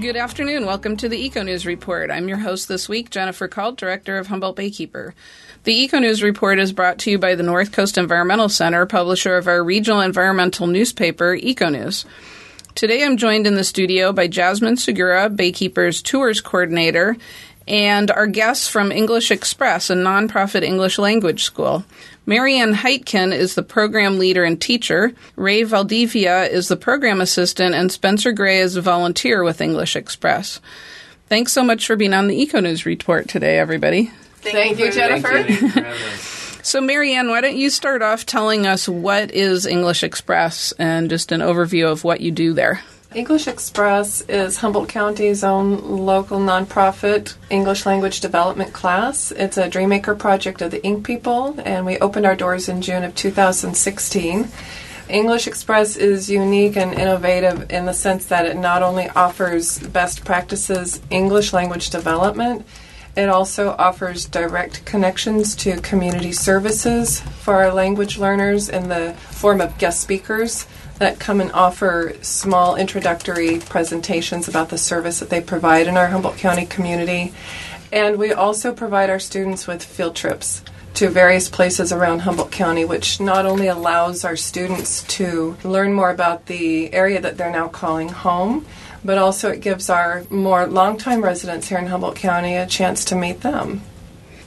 Good 0.00 0.16
afternoon. 0.16 0.64
Welcome 0.64 0.96
to 0.98 1.08
the 1.08 1.18
Eco 1.18 1.42
News 1.42 1.66
Report. 1.66 2.08
I'm 2.12 2.28
your 2.28 2.36
host 2.36 2.68
this 2.68 2.88
week, 2.88 3.10
Jennifer 3.10 3.48
Kalt, 3.48 3.76
Director 3.76 4.16
of 4.16 4.28
Humboldt 4.28 4.54
Baykeeper. 4.54 5.12
The 5.64 5.74
Eco 5.74 5.98
News 5.98 6.22
Report 6.22 6.60
is 6.60 6.72
brought 6.72 6.98
to 7.00 7.10
you 7.10 7.18
by 7.18 7.34
the 7.34 7.42
North 7.42 7.72
Coast 7.72 7.98
Environmental 7.98 8.48
Center, 8.48 8.86
publisher 8.86 9.36
of 9.36 9.48
our 9.48 9.64
regional 9.64 10.00
environmental 10.00 10.68
newspaper, 10.68 11.34
Eco 11.34 11.68
News. 11.68 12.04
Today 12.76 13.04
I'm 13.04 13.16
joined 13.16 13.48
in 13.48 13.56
the 13.56 13.64
studio 13.64 14.12
by 14.12 14.28
Jasmin 14.28 14.76
Segura, 14.76 15.28
Baykeeper's 15.28 16.00
tours 16.00 16.40
coordinator, 16.40 17.16
and 17.66 18.08
our 18.12 18.28
guests 18.28 18.68
from 18.68 18.92
English 18.92 19.32
Express, 19.32 19.90
a 19.90 19.94
nonprofit 19.94 20.62
English 20.62 20.98
language 20.98 21.42
school. 21.42 21.84
Mary 22.28 22.58
Ann 22.58 22.74
Hytken 22.74 23.34
is 23.34 23.54
the 23.54 23.62
program 23.62 24.18
leader 24.18 24.44
and 24.44 24.60
teacher. 24.60 25.14
Ray 25.34 25.62
Valdivia 25.62 26.44
is 26.44 26.68
the 26.68 26.76
program 26.76 27.22
assistant, 27.22 27.74
and 27.74 27.90
Spencer 27.90 28.32
Gray 28.32 28.58
is 28.58 28.76
a 28.76 28.82
volunteer 28.82 29.42
with 29.42 29.62
English 29.62 29.96
Express. 29.96 30.60
Thanks 31.30 31.52
so 31.52 31.64
much 31.64 31.86
for 31.86 31.96
being 31.96 32.12
on 32.12 32.28
the 32.28 32.38
Eco 32.38 32.60
News 32.60 32.84
Report 32.84 33.26
today, 33.30 33.58
everybody. 33.58 34.12
Thank, 34.42 34.56
Thank 34.56 34.78
you, 34.78 34.92
Jennifer. 34.92 35.42
Thank 35.42 35.74
you. 35.74 35.84
So, 36.62 36.82
Mary 36.82 37.14
Ann, 37.14 37.30
why 37.30 37.40
don't 37.40 37.56
you 37.56 37.70
start 37.70 38.02
off 38.02 38.26
telling 38.26 38.66
us 38.66 38.86
what 38.86 39.30
is 39.30 39.64
English 39.64 40.02
Express 40.02 40.72
and 40.72 41.08
just 41.08 41.32
an 41.32 41.40
overview 41.40 41.90
of 41.90 42.04
what 42.04 42.20
you 42.20 42.30
do 42.30 42.52
there? 42.52 42.82
English 43.14 43.48
Express 43.48 44.20
is 44.28 44.58
Humboldt 44.58 44.90
County's 44.90 45.42
own 45.42 46.04
local 46.04 46.38
nonprofit 46.38 47.36
English 47.48 47.86
language 47.86 48.20
development 48.20 48.74
class. 48.74 49.32
It's 49.32 49.56
a 49.56 49.70
Dreammaker 49.70 50.18
project 50.18 50.60
of 50.60 50.70
the 50.70 50.84
Ink 50.84 51.06
People, 51.06 51.58
and 51.64 51.86
we 51.86 51.98
opened 52.00 52.26
our 52.26 52.36
doors 52.36 52.68
in 52.68 52.82
June 52.82 53.04
of 53.04 53.14
2016. 53.14 54.48
English 55.08 55.46
Express 55.46 55.96
is 55.96 56.28
unique 56.28 56.76
and 56.76 56.92
innovative 56.92 57.70
in 57.70 57.86
the 57.86 57.94
sense 57.94 58.26
that 58.26 58.44
it 58.44 58.58
not 58.58 58.82
only 58.82 59.08
offers 59.10 59.78
best 59.78 60.26
practices 60.26 61.00
English 61.08 61.54
language 61.54 61.88
development, 61.88 62.66
it 63.16 63.30
also 63.30 63.70
offers 63.78 64.26
direct 64.26 64.84
connections 64.84 65.56
to 65.56 65.80
community 65.80 66.30
services 66.30 67.20
for 67.20 67.54
our 67.54 67.72
language 67.72 68.18
learners 68.18 68.68
in 68.68 68.88
the 68.88 69.14
form 69.14 69.62
of 69.62 69.78
guest 69.78 70.00
speakers 70.00 70.66
that 70.98 71.20
come 71.20 71.40
and 71.40 71.52
offer 71.52 72.14
small 72.22 72.76
introductory 72.76 73.58
presentations 73.60 74.48
about 74.48 74.68
the 74.68 74.78
service 74.78 75.20
that 75.20 75.30
they 75.30 75.40
provide 75.40 75.86
in 75.86 75.96
our 75.96 76.08
Humboldt 76.08 76.36
County 76.36 76.66
community. 76.66 77.32
And 77.92 78.18
we 78.18 78.32
also 78.32 78.72
provide 78.72 79.10
our 79.10 79.20
students 79.20 79.66
with 79.66 79.82
field 79.82 80.14
trips 80.14 80.62
to 80.94 81.08
various 81.08 81.48
places 81.48 81.92
around 81.92 82.20
Humboldt 82.20 82.50
County, 82.50 82.84
which 82.84 83.20
not 83.20 83.46
only 83.46 83.68
allows 83.68 84.24
our 84.24 84.36
students 84.36 85.04
to 85.04 85.56
learn 85.62 85.92
more 85.92 86.10
about 86.10 86.46
the 86.46 86.92
area 86.92 87.20
that 87.20 87.36
they're 87.36 87.52
now 87.52 87.68
calling 87.68 88.08
home, 88.08 88.66
but 89.04 89.16
also 89.16 89.50
it 89.50 89.60
gives 89.60 89.88
our 89.88 90.24
more 90.28 90.66
longtime 90.66 91.22
residents 91.22 91.68
here 91.68 91.78
in 91.78 91.86
Humboldt 91.86 92.16
County 92.16 92.56
a 92.56 92.66
chance 92.66 93.04
to 93.06 93.14
meet 93.14 93.42
them. 93.42 93.82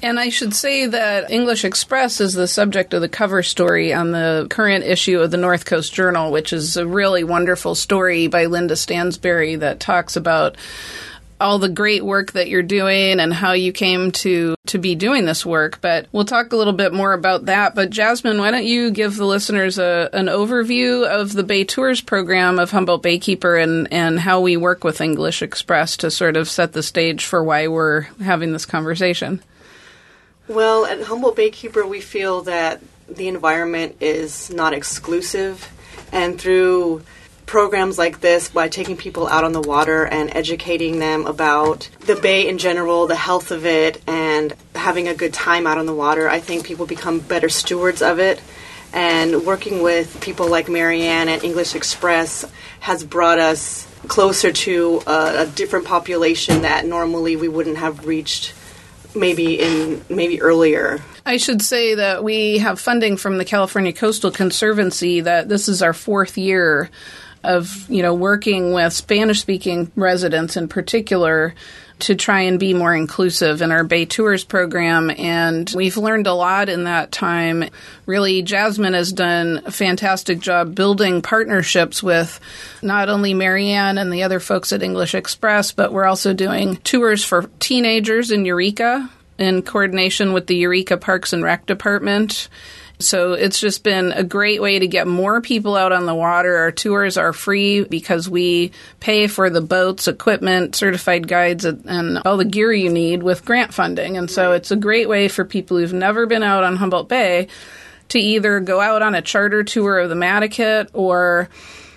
And 0.04 0.20
I 0.20 0.30
should 0.30 0.56
say 0.56 0.88
that 0.88 1.30
English 1.30 1.64
Express 1.64 2.20
is 2.22 2.34
the 2.34 2.48
subject 2.48 2.94
of 2.94 3.02
the 3.02 3.10
cover 3.10 3.44
story 3.44 3.94
on 3.94 4.12
the 4.12 4.48
current 4.50 4.84
issue 4.84 5.20
of 5.20 5.30
the 5.30 5.38
North 5.38 5.66
Coast 5.66 5.94
Journal, 5.94 6.32
which 6.32 6.54
is 6.54 6.76
a 6.76 6.88
really 6.88 7.24
wonderful 7.24 7.76
story 7.76 8.28
by 8.28 8.46
Linda 8.46 8.74
Stansberry 8.74 9.60
that 9.60 9.80
talks 9.80 10.16
about 10.16 10.58
all 11.40 11.60
the 11.60 11.70
great 11.70 12.04
work 12.06 12.32
that 12.34 12.50
you're 12.50 12.64
doing 12.64 13.20
and 13.20 13.34
how 13.34 13.54
you 13.54 13.72
came 13.72 14.12
to 14.12 14.56
to 14.68 14.78
be 14.78 14.96
doing 14.96 15.26
this 15.26 15.46
work. 15.46 15.82
But 15.82 16.08
we'll 16.12 16.26
talk 16.26 16.52
a 16.54 16.56
little 16.56 16.74
bit 16.74 16.94
more 16.94 17.14
about 17.14 17.46
that. 17.46 17.76
But 17.76 17.90
Jasmin, 17.90 18.38
why 18.38 18.52
don't 18.52 18.66
you 18.66 18.92
give 18.92 19.18
the 19.18 19.26
listeners 19.26 19.78
a, 19.78 20.10
an 20.14 20.28
overview 20.28 21.06
of 21.06 21.34
the 21.34 21.44
Bay 21.44 21.64
Tours 21.64 22.00
program 22.00 22.60
of 22.60 22.72
Humboldt 22.72 23.04
Baykeeper 23.04 23.62
and 23.62 23.92
and 23.92 24.20
how 24.20 24.40
we 24.42 24.58
work 24.58 24.84
with 24.84 25.02
English 25.02 25.42
Express 25.42 25.98
to 25.98 26.10
sort 26.10 26.38
of 26.38 26.50
set 26.50 26.74
the 26.74 26.84
stage 26.84 27.26
for 27.26 27.44
why 27.44 27.68
we're 27.68 28.02
having 28.24 28.54
this 28.54 28.66
conversation. 28.66 29.42
Well, 30.52 30.86
at 30.86 31.02
Humboldt 31.04 31.38
Baykeeper, 31.38 31.88
we 31.88 32.02
feel 32.02 32.42
that 32.42 32.82
the 33.08 33.30
environment 33.30 33.96
is 34.02 34.52
not 34.52 34.74
exclusive, 34.74 35.72
and 36.12 36.38
through 36.38 37.04
programs 37.46 37.98
like 37.98 38.20
this, 38.20 38.50
by 38.50 38.68
taking 38.68 38.98
people 38.98 39.30
out 39.30 39.46
on 39.46 39.54
the 39.54 39.62
water 39.62 40.06
and 40.06 40.30
educating 40.36 41.00
them 41.00 41.26
about 41.26 41.88
the 42.02 42.18
bay 42.18 42.50
in 42.50 42.58
general, 42.58 43.08
the 43.08 43.16
health 43.16 43.52
of 43.52 43.66
it, 43.66 44.02
and 44.08 44.54
having 44.76 45.08
a 45.08 45.16
good 45.16 45.34
time 45.34 45.66
out 45.66 45.78
on 45.78 45.86
the 45.86 45.96
water, 45.96 46.28
I 46.28 46.42
think 46.42 46.66
people 46.66 46.86
become 46.86 47.22
better 47.22 47.48
stewards 47.48 48.02
of 48.02 48.20
it. 48.20 48.42
And 48.92 49.46
working 49.46 49.82
with 49.82 50.20
people 50.20 50.50
like 50.50 50.68
Mary 50.68 51.04
Ann 51.04 51.30
at 51.30 51.46
English 51.46 51.76
Express 51.76 52.44
has 52.82 53.06
brought 53.06 53.40
us 53.40 53.88
closer 54.10 54.52
to 54.52 55.02
a, 55.08 55.44
a 55.44 55.48
different 55.48 55.86
population 55.86 56.64
that 56.64 56.86
normally 56.86 57.38
we 57.38 57.48
wouldn't 57.48 57.78
have 57.78 58.06
reached 58.06 58.54
maybe 59.16 59.60
in 59.60 60.02
maybe 60.10 60.42
earlier. 60.42 61.02
I 61.26 61.38
should 61.38 61.62
say 61.62 61.96
that 61.96 62.24
we 62.24 62.58
have 62.60 62.80
funding 62.80 63.18
from 63.18 63.38
the 63.38 63.46
California 63.46 63.94
Coastal 63.94 64.32
Conservancy 64.32 65.22
that 65.22 65.50
this 65.50 65.68
is 65.68 65.82
our 65.82 65.94
fourth 65.94 66.38
year 66.38 66.90
of, 67.44 67.90
you 67.90 68.02
know, 68.02 68.14
working 68.14 68.74
with 68.74 68.94
Spanish 68.94 69.42
speaking 69.42 69.92
residents 69.96 70.58
in 70.58 70.68
particular 70.68 71.54
to 72.02 72.16
try 72.16 72.42
and 72.42 72.60
be 72.60 72.74
more 72.74 72.96
inclusive 72.96 73.62
in 73.62 73.72
our 73.72 73.84
Bay 73.84 74.06
Tours 74.06 74.44
program. 74.44 75.12
And 75.12 75.72
we've 75.76 75.98
learned 75.98 76.28
a 76.28 76.34
lot 76.34 76.68
in 76.68 76.86
that 76.86 77.12
time. 77.12 77.66
Really, 78.06 78.42
Jasmin 78.42 78.94
has 78.94 79.12
done 79.12 79.62
a 79.66 79.72
fantastic 79.72 80.40
job 80.40 80.74
building 80.74 81.22
partnerships 81.22 82.02
with 82.02 82.40
not 82.82 83.10
only 83.10 83.34
Mary 83.34 83.70
Ann 83.70 83.98
and 83.98 84.12
the 84.12 84.24
other 84.24 84.40
folks 84.40 84.74
at 84.74 84.84
English 84.84 85.14
Express, 85.14 85.72
but 85.72 85.94
we're 85.94 86.06
also 86.06 86.34
doing 86.34 86.78
tours 86.78 87.24
for 87.24 87.44
teenagers 87.60 88.32
in 88.32 88.46
Eureka 88.46 89.10
in 89.38 89.62
coordination 89.62 90.34
with 90.34 90.48
the 90.48 90.56
Eureka 90.56 90.98
Parks 90.98 91.34
and 91.34 91.44
Rec 91.44 91.66
Department. 91.66 92.50
So 93.02 93.34
it's 93.34 93.60
just 93.60 93.84
been 93.84 94.12
a 94.12 94.24
great 94.24 94.62
way 94.62 94.80
to 94.80 94.88
get 94.88 95.08
more 95.08 95.42
people 95.42 95.76
out 95.76 95.92
on 95.92 96.06
the 96.06 96.16
water. 96.16 96.58
Our 96.58 96.72
tours 96.72 97.18
are 97.18 97.34
free 97.34 97.84
because 97.84 98.30
we 98.30 98.72
pay 99.00 99.28
for 99.28 99.50
the 99.50 99.62
boats, 99.62 100.08
equipment, 100.08 100.76
certified 100.76 101.28
guides, 101.28 101.66
and 101.66 102.20
all 102.26 102.38
the 102.38 102.46
gear 102.46 102.72
you 102.72 102.90
need 102.90 103.24
with 103.24 103.46
grant 103.46 103.74
funding. 103.74 104.18
And 104.18 104.30
so 104.30 104.54
it's 104.54 104.72
a 104.72 104.76
great 104.76 105.10
way 105.10 105.28
for 105.28 105.46
people 105.46 105.78
who've 105.78 105.94
never 105.94 106.26
been 106.26 106.44
out 106.44 106.64
on 106.64 106.76
Humboldt 106.76 107.10
Bay 107.10 107.48
to 108.10 108.20
either 108.20 108.60
go 108.60 108.82
out 108.82 109.02
on 109.02 109.16
a 109.16 109.22
charter 109.22 109.64
tour 109.64 110.00
of 110.00 110.10
the 110.10 110.16
Madaket 110.16 110.90
or 110.94 111.50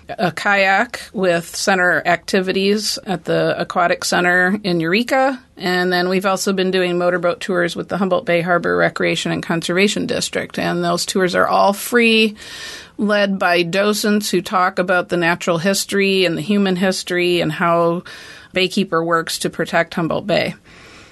a 0.09 0.31
kayak 0.31 1.01
with 1.13 1.55
center 1.55 2.01
activities 2.05 2.97
at 3.05 3.25
the 3.25 3.59
Aquatic 3.59 4.03
Center 4.03 4.59
in 4.63 4.79
Eureka. 4.79 5.41
And 5.57 5.91
then 5.91 6.09
we've 6.09 6.25
also 6.25 6.53
been 6.53 6.71
doing 6.71 6.97
motorboat 6.97 7.39
tours 7.39 7.75
with 7.75 7.89
the 7.89 7.97
Humboldt 7.97 8.25
Bay 8.25 8.41
Harbor 8.41 8.75
Recreation 8.77 9.31
and 9.31 9.41
Conservation 9.41 10.05
District. 10.05 10.59
And 10.59 10.83
those 10.83 11.05
tours 11.05 11.35
are 11.35 11.47
all 11.47 11.73
free, 11.73 12.35
led 12.97 13.39
by 13.39 13.63
docents 13.63 14.29
who 14.29 14.41
talk 14.41 14.79
about 14.79 15.09
the 15.09 15.17
natural 15.17 15.57
history 15.57 16.25
and 16.25 16.37
the 16.37 16.41
human 16.41 16.75
history 16.75 17.41
and 17.41 17.51
how 17.51 18.03
Baykeeper 18.53 19.05
works 19.05 19.39
to 19.39 19.49
protect 19.49 19.93
Humboldt 19.93 20.27
Bay 20.27 20.55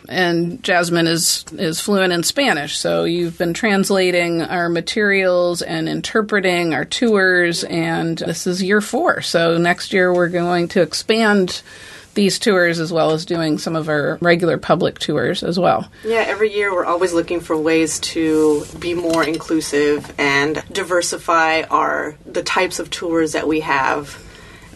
and 0.09 0.61
Jasmin 0.63 1.07
is 1.07 1.45
is 1.53 1.79
fluent 1.79 2.13
in 2.13 2.23
Spanish, 2.23 2.77
so 2.77 3.03
you've 3.03 3.37
been 3.37 3.53
translating 3.53 4.41
our 4.41 4.69
materials 4.69 5.61
and 5.61 5.87
interpreting 5.87 6.73
our 6.73 6.85
tours, 6.85 7.63
and 7.63 8.17
this 8.17 8.47
is 8.47 8.61
year 8.61 8.81
four. 8.81 9.21
So 9.21 9.57
next 9.57 9.93
year 9.93 10.13
we're 10.13 10.29
going 10.29 10.67
to 10.69 10.81
expand 10.81 11.61
these 12.13 12.37
tours 12.37 12.79
as 12.79 12.93
well 12.93 13.11
as 13.11 13.25
doing 13.25 13.57
some 13.57 13.75
of 13.75 13.89
our 13.89 14.17
regular 14.21 14.57
public 14.57 14.99
tours 14.99 15.43
as 15.43 15.59
well. 15.59 15.89
Yeah, 16.03 16.23
every 16.27 16.53
year 16.53 16.73
we're 16.73 16.85
always 16.85 17.13
looking 17.13 17.39
for 17.39 17.57
ways 17.57 17.99
to 17.99 18.65
be 18.79 18.93
more 18.93 19.23
inclusive 19.23 20.13
and 20.17 20.63
diversify 20.71 21.63
our 21.63 22.15
the 22.25 22.43
types 22.43 22.79
of 22.79 22.89
tours 22.89 23.31
that 23.31 23.47
we 23.47 23.61
have. 23.61 24.21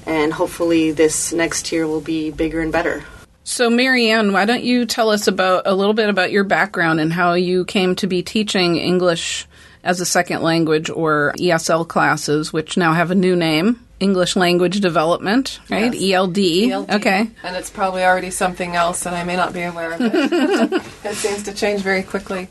And 0.06 0.32
hopefully 0.32 0.92
this 0.92 1.34
next 1.34 1.72
year 1.72 1.86
will 1.86 2.02
be 2.02 2.32
bigger 2.32 2.62
and 2.62 2.72
better. 2.72 3.04
So, 3.50 3.70
Mary 3.70 4.10
Ann, 4.10 4.34
why 4.34 4.44
don't 4.44 4.66
you 4.66 4.86
tell 4.86 5.10
us 5.10 5.26
about 5.26 5.68
a 5.68 5.74
little 5.74 5.94
bit 5.94 6.10
about 6.10 6.34
your 6.34 6.44
background 6.44 7.00
and 7.00 7.14
how 7.14 7.36
you 7.36 7.64
came 7.64 7.96
to 7.96 8.06
be 8.06 8.22
teaching 8.22 8.76
English 8.76 9.48
as 9.86 10.02
a 10.02 10.06
second 10.06 10.42
language 10.42 10.90
or 10.90 11.34
ESL 11.38 11.88
classes, 11.88 12.52
which 12.52 12.76
now 12.76 12.92
have 12.92 13.10
a 13.10 13.16
new 13.16 13.38
name, 13.38 13.80
English 14.02 14.36
Language 14.36 14.82
Development, 14.82 15.62
right? 15.70 15.94
Yes. 15.94 16.14
ELD. 16.14 16.38
ELD. 16.38 16.92
Okay. 16.96 17.32
And 17.42 17.56
it's 17.56 17.70
probably 17.70 18.04
already 18.04 18.32
something 18.32 18.76
else 18.76 19.04
that 19.04 19.14
I 19.14 19.24
may 19.24 19.38
not 19.38 19.54
be 19.54 19.62
aware 19.62 19.94
of. 19.94 20.02
It, 20.02 20.14
it 21.06 21.16
seems 21.16 21.44
to 21.44 21.54
change 21.54 21.80
very 21.80 22.04
quickly. 22.04 22.50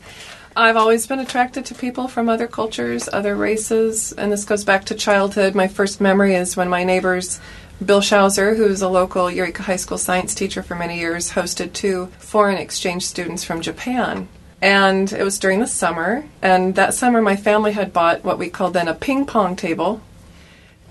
I've 0.55 0.77
always 0.77 1.05
been 1.05 1.19
attracted 1.19 1.67
to 1.67 1.75
people 1.75 2.07
from 2.07 2.27
other 2.27 2.47
cultures, 2.47 3.07
other 3.13 3.35
races, 3.35 4.13
and 4.13 4.31
this 4.31 4.45
goes 4.45 4.63
back 4.63 4.85
to 4.85 4.95
childhood. 4.95 5.53
My 5.53 5.67
first 5.67 6.01
memory 6.01 6.33
is 6.33 6.57
when 6.57 6.69
my 6.69 6.83
neighbors 6.83 7.39
Bill 7.83 8.01
Schauser, 8.01 8.57
who's 8.57 8.81
a 8.81 8.89
local 8.89 9.29
Eureka 9.29 9.61
High 9.61 9.75
School 9.75 9.99
science 9.99 10.33
teacher 10.33 10.63
for 10.63 10.73
many 10.73 10.97
years, 10.97 11.31
hosted 11.31 11.73
two 11.73 12.07
foreign 12.17 12.57
exchange 12.57 13.05
students 13.05 13.43
from 13.43 13.61
Japan. 13.61 14.27
And 14.61 15.13
it 15.13 15.23
was 15.23 15.37
during 15.37 15.59
the 15.59 15.67
summer, 15.67 16.25
and 16.41 16.73
that 16.73 16.95
summer 16.95 17.21
my 17.21 17.35
family 17.35 17.73
had 17.73 17.93
bought 17.93 18.23
what 18.23 18.39
we 18.39 18.49
called 18.49 18.73
then 18.73 18.87
a 18.87 18.95
ping 18.95 19.27
pong 19.27 19.55
table. 19.55 20.01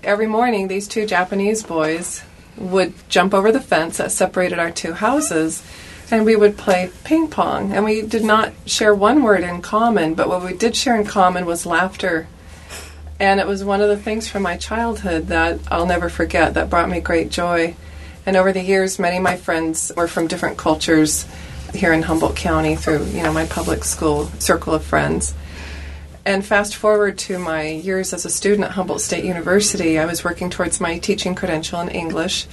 Every 0.01 0.27
morning, 0.27 0.69
these 0.69 0.87
two 0.87 1.05
Japanese 1.05 1.61
boys 1.61 2.23
would 2.55 2.93
jump 3.09 3.33
over 3.33 3.51
the 3.51 3.59
fence 3.59 3.97
that 3.97 4.11
separated 4.11 4.57
our 4.57 4.71
two 4.71 4.93
houses 4.93 5.61
and 6.09 6.25
we 6.25 6.35
would 6.35 6.57
play 6.57 6.89
ping 7.03 7.27
pong. 7.27 7.73
And 7.73 7.83
we 7.83 8.01
did 8.01 8.23
not 8.23 8.53
share 8.65 8.95
one 8.95 9.23
word 9.23 9.43
in 9.43 9.61
common, 9.61 10.13
but 10.13 10.29
what 10.29 10.43
we 10.43 10.53
did 10.53 10.75
share 10.75 10.95
in 10.95 11.05
common 11.05 11.45
was 11.45 11.65
laughter. 11.65 12.27
And 13.19 13.39
it 13.39 13.47
was 13.47 13.63
one 13.63 13.81
of 13.81 13.89
the 13.89 13.97
things 13.97 14.27
from 14.27 14.43
my 14.43 14.57
childhood 14.57 15.27
that 15.27 15.59
I'll 15.69 15.85
never 15.85 16.09
forget 16.09 16.53
that 16.53 16.69
brought 16.69 16.89
me 16.89 16.99
great 16.99 17.29
joy. 17.29 17.75
And 18.25 18.35
over 18.35 18.51
the 18.51 18.61
years, 18.61 18.99
many 18.99 19.17
of 19.17 19.23
my 19.23 19.37
friends 19.37 19.91
were 19.95 20.07
from 20.07 20.27
different 20.27 20.57
cultures 20.57 21.25
here 21.73 21.93
in 21.93 22.03
Humboldt 22.03 22.35
County 22.35 22.75
through, 22.75 23.05
you 23.05 23.23
know, 23.23 23.33
my 23.33 23.45
public 23.45 23.83
school 23.83 24.25
circle 24.39 24.73
of 24.73 24.83
friends. 24.83 25.33
And 26.25 26.45
fast 26.45 26.75
forward 26.75 27.17
to 27.19 27.39
my 27.39 27.67
years 27.67 28.13
as 28.13 28.25
a 28.25 28.29
student 28.29 28.65
at 28.65 28.71
Humboldt 28.71 29.01
State 29.01 29.23
University, 29.23 29.97
I 29.97 30.05
was 30.05 30.23
working 30.23 30.49
towards 30.49 30.79
my 30.79 30.99
teaching 30.99 31.35
credential 31.35 31.79
in 31.79 31.89
English 31.89 32.47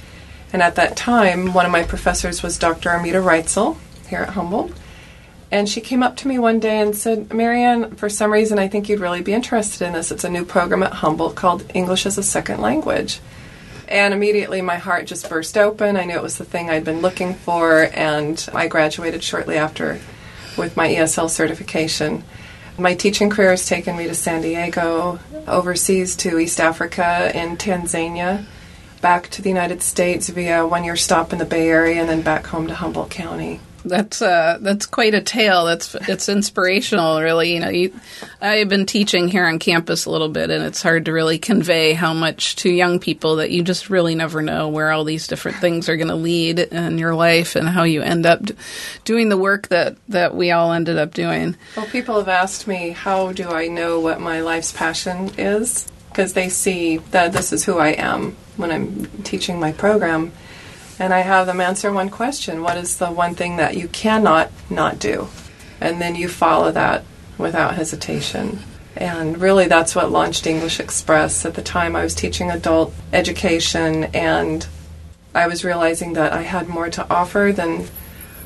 and 0.55 0.63
at 0.63 0.75
that 0.75 0.95
time, 0.95 1.53
one 1.53 1.65
of 1.65 1.71
my 1.73 1.83
professors 1.83 2.41
was 2.41 2.57
Dr. 2.57 2.89
Armida 2.89 3.21
Reitzel 3.21 3.75
here 4.07 4.19
at 4.19 4.29
Humboldt. 4.29 4.71
And 5.55 5.69
she 5.69 5.79
came 5.79 6.03
up 6.03 6.17
to 6.17 6.27
me 6.27 6.37
one 6.37 6.59
day 6.59 6.81
and 6.81 6.93
said, 6.93 7.33
Mary 7.33 7.63
Ann, 7.63 7.95
for 7.95 8.09
some 8.09 8.33
reason, 8.33 8.59
I 8.59 8.67
think 8.67 8.89
you'd 8.89 8.99
really 8.99 9.21
be 9.21 9.31
interested 9.31 9.87
in 9.87 9.93
this. 9.93 10.11
It's 10.11 10.25
a 10.25 10.29
new 10.29 10.43
program 10.43 10.83
at 10.83 10.91
Humboldt 10.91 11.35
called 11.35 11.63
English 11.73 12.05
as 12.05 12.17
a 12.17 12.23
Second 12.23 12.59
Language. 12.59 13.21
And 13.87 14.13
immediately 14.13 14.61
my 14.61 14.75
heart 14.75 15.05
just 15.05 15.29
burst 15.29 15.57
open. 15.57 15.95
I 15.95 16.03
knew 16.03 16.15
it 16.15 16.21
was 16.21 16.37
the 16.37 16.43
thing 16.43 16.69
I'd 16.69 16.83
been 16.83 16.99
looking 16.99 17.35
for, 17.35 17.89
and 17.93 18.45
I 18.53 18.67
graduated 18.67 19.23
shortly 19.23 19.55
after 19.55 20.01
with 20.57 20.75
my 20.75 20.89
ESL 20.89 21.29
certification. 21.29 22.25
My 22.77 22.93
teaching 22.93 23.29
career 23.29 23.51
has 23.51 23.65
taken 23.65 23.95
me 23.95 24.07
to 24.07 24.13
San 24.13 24.41
Diego, 24.41 25.19
overseas 25.47 26.17
to 26.17 26.37
East 26.37 26.59
Africa, 26.59 27.31
in 27.33 27.55
Tanzania, 27.55 28.43
back 28.99 29.29
to 29.29 29.41
the 29.41 29.47
United 29.47 29.81
States 29.81 30.27
via 30.27 30.67
one 30.67 30.83
year 30.83 30.97
stop 30.97 31.31
in 31.31 31.39
the 31.39 31.45
Bay 31.45 31.69
Area 31.69 32.01
and 32.01 32.09
then 32.09 32.23
back 32.23 32.47
home 32.47 32.67
to 32.67 32.75
Humboldt 32.75 33.09
County. 33.09 33.61
That's 33.85 34.21
uh, 34.21 34.57
that's 34.61 34.87
quite 34.87 35.13
a 35.13 35.21
tale. 35.21 35.65
That's 35.65 35.93
it's 35.95 36.27
inspirational, 36.27 37.21
really. 37.21 37.53
You 37.53 37.59
know, 37.59 37.69
you, 37.69 37.93
I've 38.41 38.67
been 38.67 38.85
teaching 38.85 39.27
here 39.27 39.45
on 39.45 39.59
campus 39.59 40.05
a 40.05 40.09
little 40.09 40.29
bit, 40.29 40.49
and 40.49 40.63
it's 40.63 40.81
hard 40.81 41.05
to 41.05 41.13
really 41.13 41.37
convey 41.37 41.93
how 41.93 42.13
much 42.13 42.55
to 42.57 42.69
young 42.69 42.99
people 42.99 43.37
that 43.37 43.51
you 43.51 43.63
just 43.63 43.89
really 43.89 44.15
never 44.15 44.41
know 44.41 44.69
where 44.69 44.91
all 44.91 45.03
these 45.03 45.27
different 45.27 45.57
things 45.57 45.87
are 45.87 45.97
going 45.97 46.07
to 46.07 46.15
lead 46.15 46.59
in 46.59 46.97
your 46.97 47.13
life, 47.13 47.55
and 47.55 47.69
how 47.69 47.83
you 47.83 48.01
end 48.01 48.25
up 48.25 48.41
doing 49.03 49.29
the 49.29 49.37
work 49.37 49.67
that 49.67 49.95
that 50.09 50.35
we 50.35 50.51
all 50.51 50.71
ended 50.71 50.97
up 50.97 51.13
doing. 51.13 51.55
Well, 51.77 51.85
people 51.85 52.17
have 52.17 52.29
asked 52.29 52.67
me, 52.67 52.89
how 52.89 53.31
do 53.33 53.49
I 53.49 53.67
know 53.67 53.99
what 53.99 54.19
my 54.19 54.41
life's 54.41 54.73
passion 54.73 55.31
is? 55.37 55.91
Because 56.09 56.33
they 56.33 56.49
see 56.49 56.97
that 57.11 57.33
this 57.33 57.53
is 57.53 57.65
who 57.65 57.77
I 57.77 57.89
am 57.89 58.35
when 58.57 58.71
I'm 58.71 59.05
teaching 59.23 59.59
my 59.59 59.73
program. 59.73 60.31
And 60.97 61.13
I 61.13 61.19
have 61.19 61.45
them 61.45 61.59
answer 61.59 61.91
one 61.91 62.09
question 62.09 62.61
What 62.61 62.77
is 62.77 62.97
the 62.97 63.11
one 63.11 63.35
thing 63.35 63.57
that 63.57 63.77
you 63.77 63.87
cannot 63.87 64.51
not 64.69 64.99
do? 64.99 65.27
And 65.81 66.01
then 66.01 66.15
you 66.15 66.29
follow 66.29 66.71
that 66.71 67.03
without 67.37 67.75
hesitation. 67.75 68.59
And 68.95 69.41
really, 69.41 69.67
that's 69.67 69.93
what 69.93 70.11
launched 70.11 70.47
English 70.47 70.79
Express. 70.79 71.45
At 71.45 71.55
the 71.55 71.61
time, 71.61 71.95
I 71.95 72.03
was 72.03 72.15
teaching 72.15 72.49
adult 72.49 72.93
education, 73.11 74.05
and 74.05 74.65
I 75.33 75.47
was 75.47 75.65
realizing 75.65 76.13
that 76.13 76.31
I 76.31 76.43
had 76.43 76.69
more 76.69 76.89
to 76.91 77.13
offer 77.13 77.51
than 77.53 77.87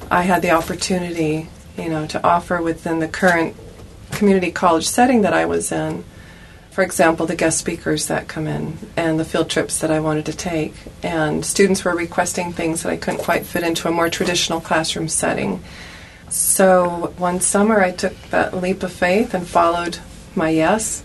I 0.10 0.24
had 0.24 0.42
the 0.42 0.50
opportunity, 0.52 1.50
you 1.78 1.90
know, 1.90 2.08
to 2.08 2.26
offer 2.26 2.60
within 2.64 2.98
the 2.98 3.08
current 3.08 3.56
community 4.10 4.52
college 4.52 4.88
setting 4.88 5.22
that 5.22 5.34
I 5.34 5.46
was 5.46 5.72
in 5.72 6.04
for 6.80 6.84
example, 6.84 7.26
the 7.26 7.36
guest 7.36 7.58
speakers 7.58 8.08
that 8.08 8.30
come 8.30 8.48
in 8.48 8.78
and 8.96 9.20
the 9.20 9.26
field 9.26 9.50
trips 9.50 9.80
that 9.80 9.92
I 9.92 10.00
wanted 10.00 10.26
to 10.28 10.34
take. 10.34 10.74
And 11.04 11.46
students 11.46 11.84
were 11.84 11.94
requesting 11.94 12.54
things 12.54 12.84
that 12.84 12.90
I 12.90 12.96
couldn't 12.96 13.20
quite 13.20 13.46
fit 13.46 13.64
into 13.64 13.90
a 13.90 13.92
more 13.92 14.10
traditional 14.10 14.62
classroom 14.62 15.10
setting. 15.10 15.62
So 16.30 17.14
one 17.18 17.42
summer 17.42 17.82
I 17.82 17.92
took 17.92 18.16
that 18.30 18.56
leap 18.56 18.82
of 18.82 18.94
faith 18.94 19.34
and 19.34 19.46
followed 19.46 19.98
my 20.36 20.52
yes 20.52 21.04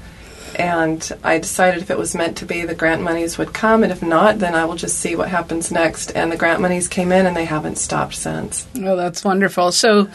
and 0.56 1.10
I 1.22 1.38
decided 1.38 1.82
if 1.82 1.90
it 1.90 1.98
was 1.98 2.14
meant 2.14 2.36
to 2.38 2.46
be, 2.46 2.64
the 2.64 2.74
grant 2.74 3.02
monies 3.02 3.38
would 3.38 3.52
come, 3.52 3.82
and 3.82 3.92
if 3.92 4.02
not, 4.02 4.38
then 4.38 4.54
I 4.54 4.64
will 4.64 4.76
just 4.76 4.98
see 4.98 5.16
what 5.16 5.28
happens 5.28 5.70
next. 5.70 6.10
And 6.12 6.30
the 6.30 6.36
grant 6.36 6.60
monies 6.60 6.88
came 6.88 7.12
in, 7.12 7.26
and 7.26 7.36
they 7.36 7.44
haven't 7.44 7.78
stopped 7.78 8.14
since. 8.14 8.66
Oh, 8.76 8.96
that's 8.96 9.24
wonderful. 9.24 9.72
So 9.72 10.08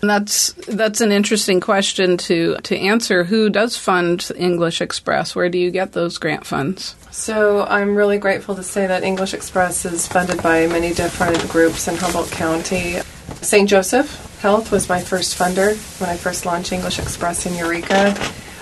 that's 0.00 0.52
that's 0.68 1.00
an 1.00 1.12
interesting 1.12 1.60
question 1.60 2.16
to 2.18 2.56
to 2.62 2.76
answer. 2.76 3.24
Who 3.24 3.50
does 3.50 3.76
fund 3.76 4.30
English 4.36 4.80
Express? 4.80 5.34
Where 5.34 5.48
do 5.48 5.58
you 5.58 5.70
get 5.70 5.92
those 5.92 6.18
grant 6.18 6.46
funds? 6.46 6.96
So 7.10 7.64
I'm 7.66 7.94
really 7.94 8.18
grateful 8.18 8.54
to 8.56 8.62
say 8.62 8.86
that 8.86 9.04
English 9.04 9.34
Express 9.34 9.84
is 9.84 10.06
funded 10.08 10.42
by 10.42 10.66
many 10.66 10.92
different 10.92 11.48
groups 11.48 11.86
in 11.88 11.96
Humboldt 11.96 12.30
County. 12.30 12.98
St. 13.40 13.68
Joseph 13.68 14.24
Health 14.44 14.70
was 14.70 14.90
my 14.90 15.00
first 15.00 15.38
funder 15.38 15.74
when 15.98 16.10
I 16.10 16.18
first 16.18 16.44
launched 16.44 16.70
English 16.70 16.98
Express 16.98 17.46
in 17.46 17.54
Eureka. 17.54 18.14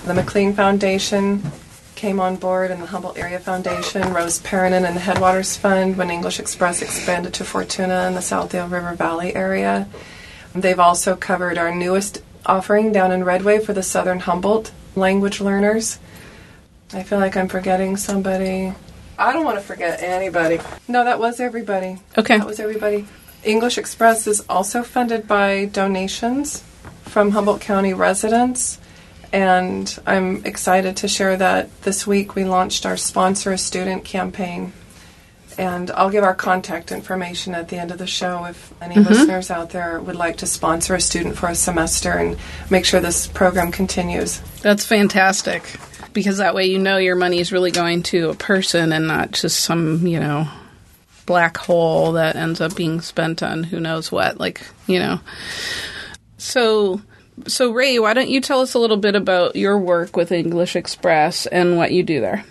The 0.05 0.13
McLean 0.13 0.53
Foundation 0.53 1.41
came 1.95 2.19
on 2.19 2.35
board, 2.35 2.71
and 2.71 2.81
the 2.81 2.87
Humboldt 2.87 3.17
Area 3.17 3.39
Foundation, 3.39 4.13
Rose 4.13 4.41
Perrinen, 4.41 4.85
and 4.85 4.97
the 4.97 4.99
Headwaters 4.99 5.55
Fund 5.55 5.97
when 5.97 6.09
English 6.09 6.41
Express 6.41 6.81
expanded 6.81 7.33
to 7.35 7.45
Fortuna 7.45 8.07
in 8.07 8.13
the 8.13 8.19
Southdale 8.19 8.69
River 8.69 8.95
Valley 8.95 9.33
area. 9.33 9.87
They've 10.53 10.79
also 10.79 11.15
covered 11.15 11.57
our 11.57 11.73
newest 11.73 12.21
offering 12.45 12.91
down 12.91 13.13
in 13.13 13.23
Redway 13.23 13.59
for 13.59 13.71
the 13.71 13.81
Southern 13.81 14.19
Humboldt 14.19 14.73
language 14.97 15.39
learners. 15.39 15.99
I 16.91 17.03
feel 17.03 17.19
like 17.19 17.37
I'm 17.37 17.47
forgetting 17.47 17.95
somebody. 17.95 18.73
I 19.17 19.31
don't 19.31 19.45
want 19.45 19.57
to 19.57 19.63
forget 19.63 20.03
anybody. 20.03 20.59
No, 20.89 21.05
that 21.05 21.17
was 21.17 21.39
everybody. 21.39 21.99
Okay. 22.17 22.39
That 22.39 22.47
was 22.47 22.59
everybody. 22.59 23.07
English 23.45 23.77
Express 23.77 24.27
is 24.27 24.43
also 24.49 24.83
funded 24.83 25.29
by 25.29 25.63
donations 25.63 26.61
from 27.03 27.31
Humboldt 27.31 27.61
County 27.61 27.93
residents 27.93 28.79
and 29.33 29.99
I'm 30.05 30.45
excited 30.45 30.97
to 30.97 31.07
share 31.07 31.35
that 31.35 31.81
this 31.81 32.05
week 32.05 32.35
we 32.35 32.45
launched 32.45 32.85
our 32.85 32.95
Sponsor 32.95 33.51
a 33.51 33.57
Student 33.57 34.05
campaign. 34.05 34.71
And 35.57 35.91
I'll 35.91 36.11
give 36.11 36.23
our 36.23 36.35
contact 36.35 36.91
information 36.91 37.53
at 37.55 37.67
the 37.67 37.77
end 37.77 37.91
of 37.91 37.97
the 37.97 38.07
show 38.07 38.45
if 38.45 38.73
any 38.81 38.95
mm-hmm. 38.95 39.09
listeners 39.11 39.51
out 39.51 39.71
there 39.71 39.99
would 39.99 40.15
like 40.15 40.37
to 40.37 40.47
sponsor 40.47 40.95
a 40.95 41.01
student 41.01 41.37
for 41.37 41.47
a 41.47 41.55
semester 41.55 42.11
and 42.11 42.37
make 42.71 42.85
sure 42.85 42.99
this 42.99 43.27
program 43.27 43.71
continues. 43.71 44.39
That's 44.61 44.85
fantastic 44.85 45.63
because 46.13 46.37
that 46.37 46.55
way 46.55 46.65
you 46.65 46.79
know 46.79 46.97
your 46.97 47.15
money 47.15 47.39
is 47.39 47.51
really 47.51 47.69
going 47.69 48.01
to 48.03 48.29
a 48.29 48.35
person 48.35 48.91
and 48.91 49.07
not 49.07 49.31
just 49.31 49.59
some, 49.59 50.07
you 50.07 50.19
know, 50.19 50.47
black 51.27 51.57
hole 51.57 52.13
that 52.13 52.35
ends 52.35 52.59
up 52.59 52.75
being 52.75 53.01
spent 53.01 53.43
on 53.43 53.63
who 53.63 53.79
knows 53.79 54.11
what. 54.11 54.39
Like, 54.39 54.61
you 54.87 54.97
know. 54.97 55.19
So 56.37 56.99
so, 57.47 57.71
Ray, 57.71 57.99
why 57.99 58.13
don't 58.13 58.29
you 58.29 58.41
tell 58.41 58.61
us 58.61 58.73
a 58.73 58.79
little 58.79 58.97
bit 58.97 59.15
about 59.15 59.55
your 59.55 59.77
work 59.77 60.15
with 60.15 60.31
English 60.31 60.75
Express 60.75 61.45
and 61.45 61.77
what 61.77 61.91
you 61.91 62.03
do 62.03 62.21
there? 62.21 62.45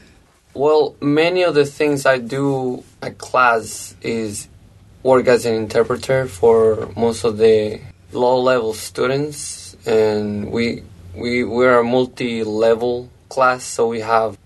Well, 0.54 0.96
many 1.00 1.42
of 1.42 1.54
the 1.54 1.64
things 1.64 2.04
I 2.04 2.18
do 2.18 2.84
at 3.00 3.18
class 3.18 3.96
is 4.02 4.48
work 5.02 5.26
as 5.26 5.46
an 5.46 5.54
interpreter 5.54 6.26
for 6.26 6.90
most 6.96 7.24
of 7.24 7.38
the 7.38 7.80
low-level 8.12 8.74
students, 8.74 9.76
and 9.86 10.50
we 10.52 10.82
we 11.14 11.44
we're 11.44 11.78
a 11.78 11.84
multi-level 11.84 13.08
class, 13.28 13.64
so 13.64 13.88
we 13.88 14.00
have 14.00 14.36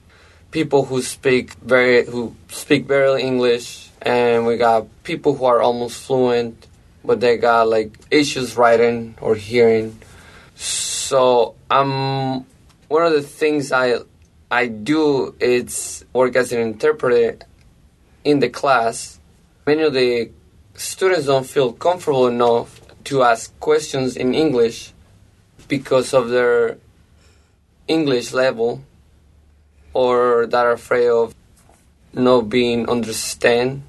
people 0.51 0.85
who 0.85 1.03
speak 1.03 1.55
very 1.55 2.07
who 2.07 2.35
speak 2.49 2.87
very 2.87 3.23
English, 3.23 3.91
and 4.01 4.47
we 4.47 4.57
got 4.57 4.87
people 5.03 5.35
who 5.35 5.45
are 5.45 5.61
almost 5.61 6.01
fluent, 6.05 6.67
but 7.05 7.21
they 7.21 7.37
got 7.37 7.69
like 7.69 7.99
issues 8.11 8.57
writing 8.57 9.17
or 9.21 9.35
hearing 9.35 9.99
so 10.57 11.55
um, 11.71 12.47
one 12.89 13.05
of 13.05 13.13
the 13.13 13.23
things 13.23 13.71
I 13.73 13.99
I 14.51 14.67
do 14.67 15.35
is 15.41 16.05
work 16.13 16.37
as 16.37 16.53
an 16.53 16.61
interpreter 16.61 17.39
in 18.25 18.41
the 18.41 18.49
class. 18.49 19.21
Many 19.67 19.83
of 19.83 19.93
the 19.93 20.31
students 20.75 21.27
don't 21.27 21.47
feel 21.47 21.73
comfortable 21.73 22.27
enough 22.27 22.81
to 23.05 23.23
ask 23.23 23.59
questions 23.61 24.17
in 24.17 24.35
English 24.35 24.93
because 25.69 26.15
of 26.15 26.29
their 26.29 26.79
English 27.89 28.33
level 28.33 28.83
or 29.93 30.47
that 30.47 30.67
are 30.67 30.73
afraid 30.73 31.09
of 31.09 31.35
not 32.13 32.49
being 32.49 32.89
understood 32.89 33.81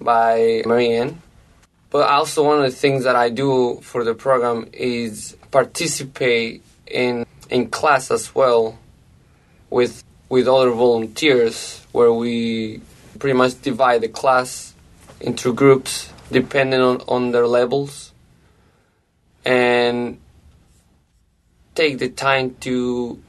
by 0.00 0.62
Mary 0.66 0.92
Ann. 0.92 1.22
But 1.92 2.08
also 2.08 2.42
one 2.42 2.64
of 2.64 2.64
the 2.64 2.76
things 2.76 3.04
that 3.04 3.16
I 3.16 3.28
do 3.28 3.78
for 3.82 4.02
the 4.02 4.14
program 4.14 4.66
is 4.72 5.36
participate 5.50 6.62
in 6.86 7.26
in 7.50 7.68
class 7.68 8.10
as 8.10 8.34
well 8.34 8.78
with 9.68 10.02
with 10.30 10.48
other 10.48 10.70
volunteers 10.70 11.86
where 11.92 12.10
we 12.10 12.80
pretty 13.18 13.36
much 13.36 13.60
divide 13.60 14.00
the 14.00 14.08
class 14.08 14.72
into 15.20 15.52
groups 15.52 16.10
depending 16.30 16.80
on, 16.80 17.02
on 17.06 17.30
their 17.30 17.46
levels 17.46 18.12
and 19.44 20.18
take 21.74 21.98
the 21.98 22.08
time 22.08 22.56
to 22.60 23.22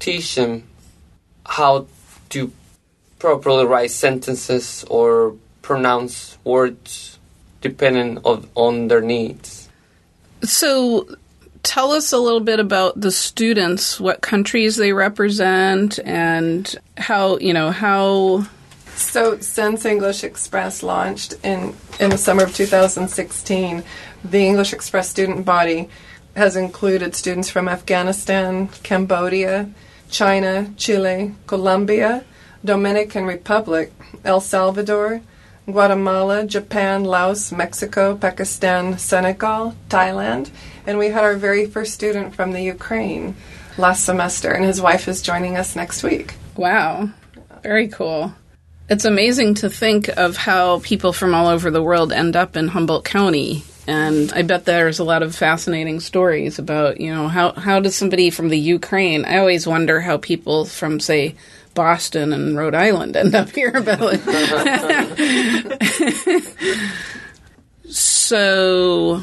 teach 0.00 0.34
them 0.34 0.64
how 1.46 1.86
to 2.30 2.50
properly 3.20 3.64
write 3.64 3.92
sentences 3.92 4.84
or 4.90 5.36
pronounce 5.62 6.36
words 6.42 7.17
depending 7.60 8.18
of, 8.24 8.48
on 8.54 8.88
their 8.88 9.00
needs. 9.00 9.68
So, 10.42 11.08
tell 11.62 11.92
us 11.92 12.12
a 12.12 12.18
little 12.18 12.40
bit 12.40 12.60
about 12.60 13.00
the 13.00 13.10
students, 13.10 14.00
what 14.00 14.20
countries 14.20 14.76
they 14.76 14.92
represent, 14.92 15.98
and 16.04 16.74
how 16.96 17.38
you 17.38 17.52
know 17.52 17.70
how. 17.70 18.46
So, 18.94 19.38
since 19.40 19.84
English 19.84 20.24
Express 20.24 20.82
launched 20.82 21.34
in 21.42 21.74
in 22.00 22.10
the 22.10 22.18
summer 22.18 22.44
of 22.44 22.54
2016, 22.54 23.82
the 24.24 24.46
English 24.46 24.72
Express 24.72 25.08
student 25.08 25.44
body 25.44 25.88
has 26.36 26.56
included 26.56 27.14
students 27.14 27.50
from 27.50 27.68
Afghanistan, 27.68 28.68
Cambodia, 28.84 29.68
China, 30.08 30.72
Chile, 30.76 31.34
Colombia, 31.46 32.24
Dominican 32.64 33.24
Republic, 33.24 33.92
El 34.24 34.40
Salvador, 34.40 35.20
Guatemala, 35.70 36.46
Japan, 36.46 37.04
Laos, 37.04 37.52
Mexico, 37.52 38.16
Pakistan, 38.16 38.96
Senegal, 38.96 39.74
Thailand, 39.90 40.50
and 40.86 40.96
we 40.96 41.08
had 41.08 41.24
our 41.24 41.36
very 41.36 41.66
first 41.66 41.92
student 41.92 42.34
from 42.34 42.52
the 42.52 42.62
Ukraine 42.62 43.36
last 43.76 44.04
semester, 44.04 44.50
and 44.50 44.64
his 44.64 44.80
wife 44.80 45.08
is 45.08 45.20
joining 45.20 45.56
us 45.56 45.76
next 45.76 46.02
week. 46.02 46.34
Wow, 46.56 47.10
very 47.62 47.88
cool. 47.88 48.32
It's 48.88 49.04
amazing 49.04 49.56
to 49.56 49.68
think 49.68 50.08
of 50.08 50.38
how 50.38 50.78
people 50.78 51.12
from 51.12 51.34
all 51.34 51.48
over 51.48 51.70
the 51.70 51.82
world 51.82 52.12
end 52.12 52.34
up 52.34 52.56
in 52.56 52.68
Humboldt 52.68 53.04
County. 53.04 53.62
And 53.86 54.32
I 54.32 54.42
bet 54.42 54.64
there's 54.64 54.98
a 54.98 55.04
lot 55.04 55.22
of 55.22 55.34
fascinating 55.36 56.00
stories 56.00 56.58
about, 56.58 57.00
you 57.00 57.14
know, 57.14 57.28
how, 57.28 57.52
how 57.52 57.80
does 57.80 57.94
somebody 57.94 58.30
from 58.30 58.48
the 58.48 58.58
Ukraine, 58.58 59.26
I 59.26 59.38
always 59.38 59.66
wonder 59.66 60.00
how 60.00 60.16
people 60.16 60.64
from, 60.64 61.00
say, 61.00 61.36
Boston 61.78 62.32
and 62.32 62.56
Rhode 62.56 62.74
Island 62.74 63.16
end 63.16 63.36
up 63.36 63.50
here. 63.50 63.70
But 63.84 64.18
so, 67.88 69.22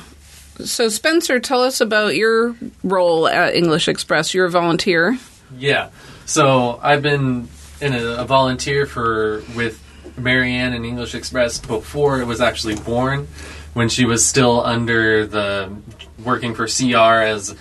so 0.63 0.87
Spencer, 0.87 1.41
tell 1.41 1.61
us 1.61 1.81
about 1.81 2.15
your 2.15 2.55
role 2.81 3.27
at 3.27 3.55
English 3.55 3.89
Express. 3.89 4.33
You're 4.33 4.45
a 4.45 4.49
volunteer. 4.49 5.19
Yeah. 5.57 5.89
So 6.25 6.79
I've 6.81 7.01
been 7.01 7.49
in 7.81 7.93
a, 7.93 8.21
a 8.21 8.25
volunteer 8.25 8.85
for 8.85 9.43
with 9.53 9.83
Mary 10.17 10.53
Ann 10.53 10.71
and 10.71 10.85
English 10.85 11.13
Express 11.13 11.59
before 11.59 12.21
it 12.21 12.25
was 12.25 12.39
actually 12.39 12.75
born, 12.75 13.27
when 13.73 13.89
she 13.89 14.05
was 14.05 14.25
still 14.25 14.61
under 14.61 15.27
the 15.27 15.75
working 16.23 16.55
for 16.55 16.67
CR 16.67 17.21
as 17.21 17.53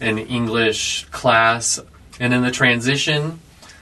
an 0.00 0.18
English 0.18 1.04
class, 1.12 1.78
and 2.18 2.34
in 2.34 2.42
the 2.42 2.50
transition 2.50 3.38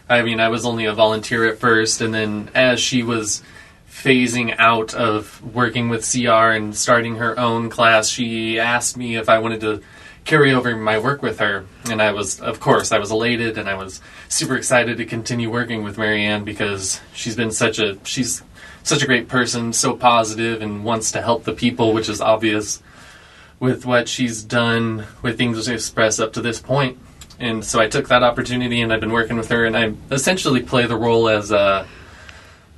I 0.09 0.23
mean, 0.23 0.41
I 0.41 0.49
was 0.49 0.65
only 0.65 0.87
a 0.87 0.95
volunteer 0.95 1.47
at 1.47 1.59
first, 1.59 2.01
and 2.01 2.15
then 2.15 2.51
as 2.55 2.81
she 2.81 3.03
was 3.03 3.43
phasing 3.91 4.55
out 4.59 4.95
of 4.95 5.43
working 5.55 5.89
with 5.89 6.11
CR 6.11 6.53
and 6.53 6.75
starting 6.75 7.17
her 7.17 7.39
own 7.39 7.69
class, 7.69 8.09
she 8.09 8.59
asked 8.59 8.97
me 8.97 9.17
if 9.17 9.29
I 9.29 9.39
wanted 9.39 9.61
to 9.63 9.83
carry 10.25 10.53
over 10.53 10.77
my 10.77 10.99
work 10.99 11.23
with 11.23 11.41
her. 11.41 11.65
And 11.91 12.01
I 12.01 12.13
was, 12.13 12.41
of 12.41 12.61
course, 12.61 12.93
I 12.93 12.99
was 12.99 13.11
elated 13.11 13.59
and 13.59 13.69
I 13.69 13.75
was 13.75 14.01
super 14.29 14.57
excited 14.57 14.99
to 14.99 15.05
continue 15.05 15.51
working 15.51 15.83
with 15.83 15.99
Mary 15.99 16.25
Ann 16.25 16.45
because 16.45 17.01
she's 17.13 17.35
been 17.35 17.51
such 17.51 17.79
a, 17.79 17.99
she's 18.05 18.43
such 18.83 19.03
a 19.03 19.07
great 19.07 19.29
person, 19.29 19.73
so 19.73 19.97
positive 19.97 20.63
and 20.63 20.85
wants 20.85 21.13
to 21.13 21.23
help 21.23 21.45
the 21.45 21.53
people, 21.53 21.93
which 21.93 22.09
is 22.09 22.21
obvious 22.21 22.83
with 23.59 23.85
what 23.85 24.09
she's 24.09 24.43
done 24.43 25.07
with 25.23 25.41
English 25.41 25.69
Express 25.69 26.21
up 26.21 26.33
to 26.35 26.41
this 26.41 26.61
point. 26.61 26.99
And 27.41 27.65
so 27.65 27.81
I 27.81 27.89
took 27.89 28.09
that 28.09 28.23
opportunity, 28.23 28.81
and 28.81 28.93
I've 28.93 29.01
been 29.01 29.13
working 29.13 29.37
with 29.37 29.49
her, 29.51 29.65
and 29.65 29.77
I 29.77 29.95
essentially 30.11 30.63
play 30.63 30.87
the 30.87 30.97
role 30.97 31.29
as 31.29 31.53
a, 31.53 31.87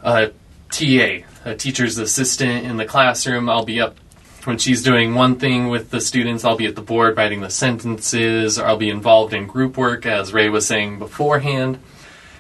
a 0.03 0.33
TA, 0.71 1.27
a 1.45 1.55
teacher's 1.57 1.97
assistant 1.99 2.67
in 2.67 2.77
the 2.77 2.85
classroom. 2.85 3.49
I'll 3.49 3.65
be 3.65 3.81
up 3.81 3.97
when 4.45 4.59
she's 4.59 4.83
doing 4.83 5.15
one 5.15 5.37
thing 5.37 5.69
with 5.69 5.91
the 5.91 6.01
students, 6.01 6.45
I'll 6.45 6.57
be 6.57 6.67
at 6.67 6.75
the 6.75 6.83
board 6.83 7.17
writing 7.17 7.41
the 7.41 7.51
sentences, 7.51 8.59
or 8.59 8.67
I'll 8.67 8.77
be 8.77 8.91
involved 8.91 9.35
in 9.35 9.47
group 9.47 9.77
work, 9.77 10.07
as 10.07 10.33
Ray 10.33 10.49
was 10.49 10.67
saying 10.67 10.99
beforehand. 10.99 11.79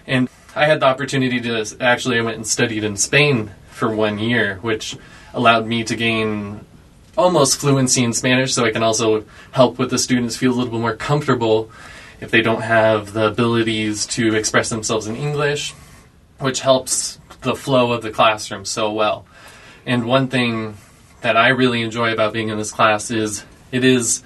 And 0.06 0.28
I 0.54 0.66
had 0.66 0.80
the 0.80 0.86
opportunity 0.86 1.40
to 1.40 1.76
actually, 1.80 2.18
I 2.18 2.22
went 2.22 2.36
and 2.36 2.46
studied 2.46 2.84
in 2.84 2.96
Spain 2.96 3.50
for 3.70 3.94
one 3.94 4.18
year, 4.18 4.56
which 4.62 4.96
allowed 5.34 5.66
me 5.66 5.84
to 5.84 5.96
gain 5.96 6.64
almost 7.16 7.58
fluency 7.58 8.02
in 8.02 8.12
Spanish, 8.12 8.54
so 8.54 8.64
I 8.64 8.70
can 8.70 8.82
also 8.82 9.24
help 9.50 9.78
with 9.78 9.90
the 9.90 9.98
students 9.98 10.36
feel 10.36 10.52
a 10.52 10.54
little 10.54 10.72
bit 10.72 10.80
more 10.80 10.96
comfortable 10.96 11.70
if 12.20 12.30
they 12.30 12.42
don't 12.42 12.62
have 12.62 13.12
the 13.12 13.26
abilities 13.26 14.06
to 14.06 14.34
express 14.34 14.68
themselves 14.68 15.06
in 15.06 15.16
English, 15.16 15.72
which 16.38 16.60
helps 16.60 17.18
the 17.42 17.54
flow 17.54 17.92
of 17.92 18.02
the 18.02 18.10
classroom 18.10 18.64
so 18.64 18.92
well. 18.92 19.26
And 19.86 20.04
one 20.04 20.28
thing 20.28 20.76
that 21.22 21.36
I 21.36 21.48
really 21.48 21.82
enjoy 21.82 22.12
about 22.12 22.32
being 22.32 22.48
in 22.48 22.58
this 22.58 22.72
class 22.72 23.10
is 23.10 23.44
it 23.72 23.84
is 23.84 24.22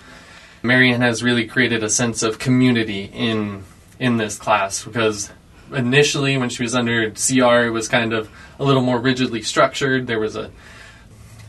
Mary 0.62 0.92
Ann 0.92 1.00
has 1.00 1.22
really 1.22 1.46
created 1.46 1.82
a 1.82 1.90
sense 1.90 2.22
of 2.22 2.38
community 2.38 3.10
in 3.12 3.64
in 3.98 4.16
this 4.16 4.36
class 4.38 4.84
because 4.84 5.30
initially 5.72 6.36
when 6.36 6.48
she 6.48 6.62
was 6.62 6.74
under 6.74 7.10
CR 7.10 7.66
it 7.66 7.70
was 7.70 7.88
kind 7.88 8.12
of 8.12 8.28
a 8.58 8.64
little 8.64 8.82
more 8.82 8.98
rigidly 8.98 9.42
structured. 9.42 10.06
There 10.06 10.18
was 10.18 10.36
a 10.36 10.50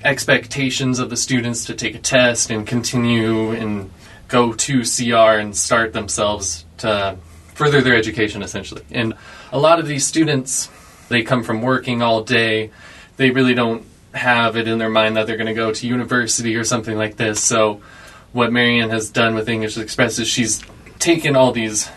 expectations 0.04 1.00
of 1.00 1.10
the 1.10 1.18
students 1.18 1.66
to 1.66 1.74
take 1.74 1.96
a 1.96 2.00
test 2.00 2.52
and 2.52 2.68
continue 2.68 3.52
and 3.52 3.90
go 4.28 4.54
to 4.54 4.84
CR 4.84 5.40
and 5.40 5.56
start 5.56 5.94
themselves 5.94 6.66
to 6.78 7.18
further 7.54 7.82
their 7.82 7.96
education 7.96 8.42
essentially. 8.42 8.84
And 8.92 9.14
a 9.52 9.60
lot 9.60 9.80
of 9.80 9.88
these 9.88 10.06
students, 10.06 10.70
they 11.10 11.24
come 11.24 11.44
from 11.44 11.62
working 11.62 12.02
all 12.02 12.24
day. 12.24 12.72
They 13.18 13.32
really 13.32 13.54
don't 13.54 13.86
have 14.14 14.56
it 14.56 14.68
in 14.68 14.78
their 14.78 14.90
mind 14.90 15.18
that 15.18 15.28
they're 15.28 15.38
going 15.38 15.48
to 15.48 15.54
go 15.54 15.72
to 15.72 15.88
university 15.88 16.56
or 16.56 16.64
something 16.64 16.98
like 16.98 17.18
this. 17.18 17.44
So 17.44 17.82
what 18.32 18.52
Mary 18.52 18.80
Ann 18.80 18.90
has 18.90 19.10
done 19.10 19.36
with 19.36 19.48
English 19.48 19.78
Express 19.78 20.20
is 20.20 20.28
she's 20.28 20.62
taken 21.00 21.36
all 21.36 21.52
these 21.52 21.90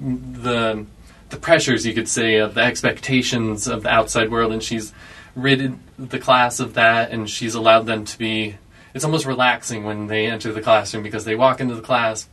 the 0.00 0.84
the 1.30 1.36
pressures 1.38 1.86
you 1.86 1.94
could 1.94 2.08
say 2.08 2.36
of 2.36 2.54
the 2.54 2.60
expectations 2.60 3.66
of 3.66 3.84
the 3.84 3.88
outside 3.88 4.30
world 4.30 4.52
and 4.52 4.62
she's 4.62 4.92
ridded 5.34 5.78
the 5.98 6.18
class 6.18 6.60
of 6.60 6.74
that 6.74 7.10
and 7.10 7.28
she's 7.30 7.54
allowed 7.54 7.86
them 7.86 8.04
to 8.04 8.18
be 8.18 8.56
it's 8.94 9.04
almost 9.04 9.26
relaxing 9.26 9.84
when 9.84 10.06
they 10.06 10.26
enter 10.26 10.52
the 10.52 10.60
classroom 10.60 11.02
because 11.02 11.24
they 11.24 11.34
walk 11.34 11.60
into 11.60 11.74
the 11.74 11.82
class 11.82 12.28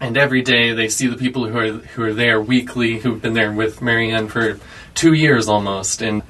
and 0.00 0.16
every 0.16 0.42
day 0.42 0.72
they 0.72 0.88
see 0.88 1.06
the 1.06 1.16
people 1.16 1.46
who 1.46 1.58
are 1.58 1.72
who 1.72 2.02
are 2.02 2.12
there 2.12 2.40
weekly 2.40 2.98
who've 2.98 3.20
been 3.20 3.34
there 3.34 3.52
with 3.52 3.80
Mary 3.80 4.10
Ann 4.10 4.28
for 4.28 4.58
two 4.94 5.12
years 5.12 5.48
almost. 5.48 6.02
And 6.02 6.22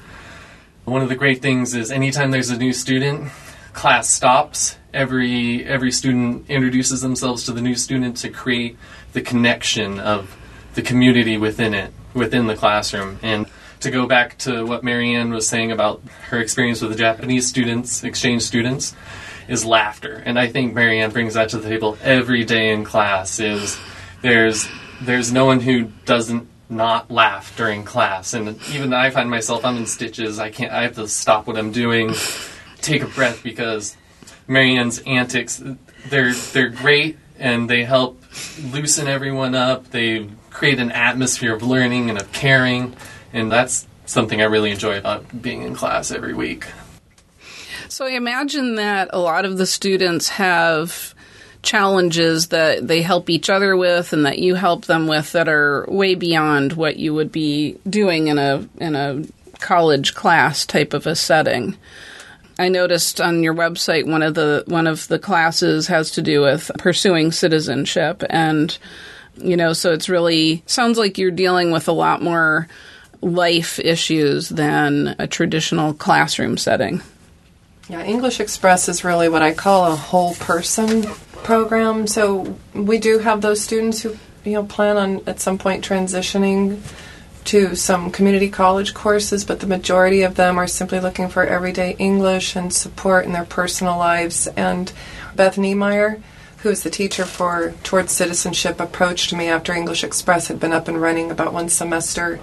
one 0.84 1.02
of 1.02 1.08
the 1.08 1.16
great 1.16 1.40
things 1.40 1.74
is 1.74 1.90
anytime 1.90 2.30
there's 2.30 2.50
a 2.50 2.58
new 2.58 2.72
student 2.72 3.30
class 3.72 4.08
stops. 4.08 4.76
Every 4.92 5.64
every 5.64 5.90
student 5.90 6.48
introduces 6.48 7.00
themselves 7.00 7.44
to 7.46 7.52
the 7.52 7.62
new 7.62 7.74
student 7.74 8.18
to 8.18 8.28
create 8.28 8.76
the 9.12 9.22
connection 9.22 9.98
of 9.98 10.36
the 10.74 10.82
community 10.82 11.36
within 11.36 11.74
it 11.74 11.92
within 12.12 12.46
the 12.46 12.54
classroom. 12.54 13.18
And 13.22 13.46
to 13.80 13.90
go 13.90 14.06
back 14.06 14.38
to 14.38 14.64
what 14.64 14.84
Mary 14.84 15.14
Ann 15.14 15.30
was 15.30 15.48
saying 15.48 15.72
about 15.72 16.00
her 16.28 16.38
experience 16.38 16.80
with 16.80 16.90
the 16.90 16.96
Japanese 16.96 17.48
students, 17.48 18.04
exchange 18.04 18.42
students, 18.42 18.94
is 19.48 19.64
laughter. 19.64 20.22
And 20.24 20.38
I 20.38 20.48
think 20.48 20.74
Mary 20.74 21.00
Ann 21.00 21.10
brings 21.10 21.34
that 21.34 21.50
to 21.50 21.58
the 21.58 21.68
table 21.68 21.98
every 22.02 22.44
day 22.44 22.72
in 22.72 22.84
class 22.84 23.40
is 23.40 23.78
there's 24.22 24.68
there's 25.02 25.32
no 25.32 25.44
one 25.44 25.60
who 25.60 25.84
doesn't 26.04 26.48
not 26.68 27.10
laugh 27.10 27.56
during 27.56 27.84
class. 27.84 28.34
And 28.34 28.58
even 28.72 28.92
I 28.92 29.10
find 29.10 29.30
myself 29.30 29.64
I'm 29.64 29.76
in 29.76 29.86
stitches. 29.86 30.38
I 30.38 30.50
can't 30.50 30.72
I 30.72 30.82
have 30.82 30.94
to 30.94 31.08
stop 31.08 31.46
what 31.46 31.56
I'm 31.56 31.72
doing, 31.72 32.14
take 32.80 33.02
a 33.02 33.06
breath 33.06 33.42
because 33.42 33.96
Mary 34.46 34.76
Ann's 34.76 35.00
antics 35.00 35.62
they're 36.08 36.32
they're 36.32 36.70
great 36.70 37.18
and 37.38 37.68
they 37.68 37.84
help 37.84 38.22
loosen 38.72 39.08
everyone 39.08 39.54
up. 39.54 39.90
They 39.90 40.28
create 40.50 40.78
an 40.78 40.92
atmosphere 40.92 41.54
of 41.54 41.62
learning 41.62 42.10
and 42.10 42.18
of 42.18 42.32
caring 42.32 42.94
and 43.32 43.50
that's 43.50 43.86
something 44.06 44.40
I 44.40 44.44
really 44.44 44.70
enjoy 44.70 44.98
about 44.98 45.42
being 45.42 45.62
in 45.62 45.74
class 45.74 46.10
every 46.10 46.34
week. 46.34 46.66
So 47.94 48.06
I 48.06 48.14
imagine 48.14 48.74
that 48.74 49.10
a 49.12 49.20
lot 49.20 49.44
of 49.44 49.56
the 49.56 49.66
students 49.66 50.28
have 50.30 51.14
challenges 51.62 52.48
that 52.48 52.88
they 52.88 53.02
help 53.02 53.30
each 53.30 53.48
other 53.48 53.76
with 53.76 54.12
and 54.12 54.26
that 54.26 54.40
you 54.40 54.56
help 54.56 54.86
them 54.86 55.06
with 55.06 55.30
that 55.30 55.48
are 55.48 55.86
way 55.86 56.16
beyond 56.16 56.72
what 56.72 56.96
you 56.96 57.14
would 57.14 57.30
be 57.30 57.78
doing 57.88 58.26
in 58.26 58.36
a 58.36 58.68
in 58.78 58.96
a 58.96 59.22
college 59.60 60.12
class 60.16 60.66
type 60.66 60.92
of 60.92 61.06
a 61.06 61.14
setting. 61.14 61.76
I 62.58 62.68
noticed 62.68 63.20
on 63.20 63.44
your 63.44 63.54
website 63.54 64.10
one 64.10 64.24
of 64.24 64.34
the 64.34 64.64
one 64.66 64.88
of 64.88 65.06
the 65.06 65.20
classes 65.20 65.86
has 65.86 66.10
to 66.10 66.20
do 66.20 66.40
with 66.40 66.72
pursuing 66.78 67.30
citizenship 67.30 68.24
and 68.28 68.76
you 69.36 69.56
know 69.56 69.72
so 69.72 69.92
it's 69.92 70.08
really 70.08 70.64
sounds 70.66 70.98
like 70.98 71.16
you're 71.16 71.30
dealing 71.30 71.70
with 71.70 71.86
a 71.86 71.92
lot 71.92 72.22
more 72.22 72.66
life 73.20 73.78
issues 73.78 74.48
than 74.48 75.14
a 75.20 75.28
traditional 75.28 75.94
classroom 75.94 76.56
setting. 76.56 77.00
Yeah, 77.88 78.02
English 78.02 78.40
Express 78.40 78.88
is 78.88 79.04
really 79.04 79.28
what 79.28 79.42
I 79.42 79.52
call 79.52 79.92
a 79.92 79.96
whole 79.96 80.34
person 80.36 81.02
program. 81.42 82.06
So 82.06 82.56
we 82.72 82.96
do 82.96 83.18
have 83.18 83.42
those 83.42 83.60
students 83.60 84.00
who 84.00 84.16
you 84.44 84.52
know 84.52 84.64
plan 84.64 84.96
on 84.96 85.20
at 85.26 85.40
some 85.40 85.58
point 85.58 85.84
transitioning 85.84 86.80
to 87.44 87.76
some 87.76 88.10
community 88.10 88.48
college 88.48 88.94
courses, 88.94 89.44
but 89.44 89.60
the 89.60 89.66
majority 89.66 90.22
of 90.22 90.34
them 90.34 90.56
are 90.58 90.66
simply 90.66 90.98
looking 90.98 91.28
for 91.28 91.44
everyday 91.44 91.94
English 91.98 92.56
and 92.56 92.72
support 92.72 93.26
in 93.26 93.32
their 93.32 93.44
personal 93.44 93.98
lives. 93.98 94.46
And 94.46 94.90
Beth 95.36 95.58
Niemeyer, 95.58 96.22
who 96.58 96.70
is 96.70 96.84
the 96.84 96.90
teacher 96.90 97.26
for 97.26 97.74
Towards 97.82 98.12
Citizenship, 98.12 98.80
approached 98.80 99.34
me 99.34 99.48
after 99.48 99.74
English 99.74 100.04
Express 100.04 100.48
had 100.48 100.58
been 100.58 100.72
up 100.72 100.88
and 100.88 101.00
running 101.00 101.30
about 101.30 101.52
one 101.52 101.68
semester. 101.68 102.40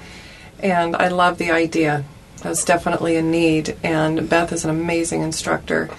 And 0.60 0.96
I 0.96 1.08
love 1.08 1.40
the 1.40 1.50
idea. 1.50 2.06
There's 2.42 2.66
definitely 2.66 3.16
a 3.18 3.22
need, 3.22 3.78
and 3.84 4.28
Beth 4.30 4.52
is 4.52 4.64
an 4.66 4.72
amazing 4.72 5.22
instructor. 5.22 5.90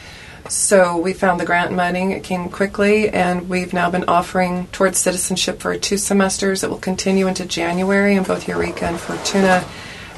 So 0.48 0.96
we 0.96 1.12
found 1.12 1.38
the 1.38 1.44
grant 1.44 1.72
money. 1.72 2.12
It 2.12 2.24
came 2.24 2.48
quickly, 2.48 3.08
and 3.08 3.48
we've 3.48 3.72
now 3.72 3.90
been 3.90 4.04
offering 4.08 4.66
towards 4.68 4.98
citizenship 4.98 5.60
for 5.60 5.76
two 5.76 5.96
semesters. 5.96 6.64
It 6.64 6.70
will 6.70 6.78
continue 6.78 7.28
into 7.28 7.46
January 7.46 8.16
in 8.16 8.24
both 8.24 8.48
Eureka 8.48 8.86
and 8.86 8.98
Fortuna. 8.98 9.64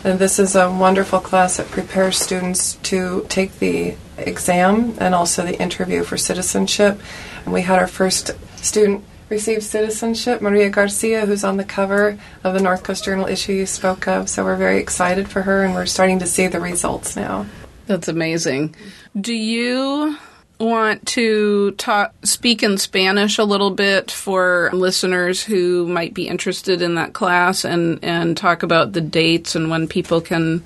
And 0.02 0.18
this 0.18 0.38
is 0.38 0.56
a 0.56 0.70
wonderful 0.70 1.20
class 1.20 1.58
that 1.58 1.70
prepares 1.70 2.18
students 2.18 2.74
to 2.84 3.26
take 3.28 3.58
the 3.58 3.96
exam 4.16 4.94
and 4.98 5.14
also 5.14 5.44
the 5.44 5.60
interview 5.60 6.04
for 6.04 6.16
citizenship. 6.16 6.98
And 7.44 7.52
we 7.52 7.62
had 7.62 7.78
our 7.78 7.86
first 7.86 8.30
student 8.56 9.04
receive 9.28 9.62
citizenship, 9.62 10.40
Maria 10.40 10.70
Garcia, 10.70 11.26
who's 11.26 11.44
on 11.44 11.56
the 11.56 11.64
cover 11.64 12.18
of 12.42 12.54
the 12.54 12.60
North 12.60 12.82
Coast 12.82 13.04
Journal 13.04 13.26
issue 13.26 13.52
you 13.52 13.66
spoke 13.66 14.06
of. 14.06 14.28
So 14.28 14.44
we're 14.44 14.56
very 14.56 14.78
excited 14.78 15.28
for 15.28 15.42
her, 15.42 15.64
and 15.64 15.74
we're 15.74 15.86
starting 15.86 16.18
to 16.20 16.26
see 16.26 16.46
the 16.46 16.60
results 16.60 17.16
now. 17.16 17.46
That's 17.86 18.08
amazing. 18.08 18.74
Do 19.20 19.34
you 19.34 20.16
want 20.60 21.04
to 21.06 21.72
talk 21.72 22.14
speak 22.24 22.62
in 22.62 22.78
Spanish 22.78 23.38
a 23.38 23.44
little 23.44 23.70
bit 23.70 24.10
for 24.10 24.70
listeners 24.72 25.42
who 25.42 25.86
might 25.88 26.14
be 26.14 26.28
interested 26.28 26.80
in 26.80 26.94
that 26.94 27.12
class 27.12 27.64
and 27.64 27.98
and 28.02 28.36
talk 28.36 28.62
about 28.62 28.92
the 28.92 29.00
dates 29.00 29.56
and 29.56 29.68
when 29.68 29.88
people 29.88 30.20
can 30.20 30.62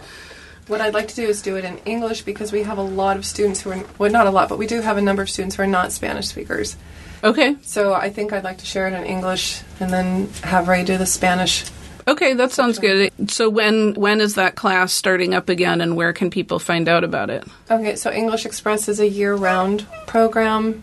What 0.67 0.83
I'd 0.83 0.93
like 0.93 1.09
to 1.09 1.17
do 1.17 1.27
is 1.27 1.41
do 1.41 1.57
it 1.57 1.65
in 1.65 1.79
English 1.87 2.23
because 2.23 2.53
we 2.53 2.65
have 2.65 2.77
a 2.77 2.83
lot 2.83 3.17
of 3.17 3.25
students 3.25 3.62
who 3.62 3.71
are, 3.71 3.83
well, 3.97 4.12
not 4.12 4.27
a 4.27 4.31
lot, 4.31 4.50
but 4.50 4.59
we 4.59 4.67
do 4.67 4.83
have 4.83 4.99
a 4.99 5.03
number 5.03 5.23
of 5.23 5.31
students 5.31 5.57
who 5.57 5.62
are 5.62 5.67
not 5.67 5.91
Spanish 5.93 6.29
speakers. 6.29 6.77
Okay. 7.23 7.57
So 7.63 7.95
I 7.95 8.11
think 8.11 8.33
I'd 8.33 8.45
like 8.45 8.59
to 8.59 8.67
share 8.67 8.89
it 8.89 8.95
in 8.95 9.05
English 9.05 9.63
and 9.81 9.93
then 9.93 10.29
have 10.43 10.69
Ray 10.69 10.85
do 10.85 10.97
the 10.97 11.07
Spanish. 11.07 11.65
Okay, 12.07 12.33
that 12.33 12.53
sounds 12.53 12.79
good. 12.79 13.13
So 13.31 13.51
when 13.51 13.93
when 13.95 14.21
is 14.21 14.35
that 14.37 14.55
class 14.55 14.95
starting 14.95 15.35
up 15.35 15.51
again 15.51 15.83
and 15.83 15.95
where 15.95 16.15
can 16.15 16.31
people 16.31 16.59
find 16.59 16.89
out 16.89 17.05
about 17.05 17.29
it? 17.29 17.45
Okay, 17.71 17.97
so 17.97 18.11
English 18.11 18.47
Express 18.47 18.89
is 18.89 18.99
a 18.99 19.09
year-round 19.09 19.87
program. 20.07 20.83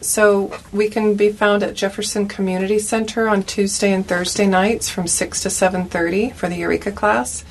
So 0.00 0.52
we 0.72 0.88
can 0.88 1.14
be 1.14 1.30
found 1.30 1.62
at 1.62 1.74
Jefferson 1.74 2.26
Community 2.26 2.78
Center 2.78 3.28
on 3.28 3.44
Tuesday 3.44 3.92
and 3.92 4.06
Thursday 4.06 4.46
nights 4.46 4.90
from 4.90 5.06
6 5.06 5.40
to 5.42 5.50
7:30 5.50 6.34
for 6.34 6.48
the 6.48 6.56
Eureka 6.56 6.90
class. 6.90 7.44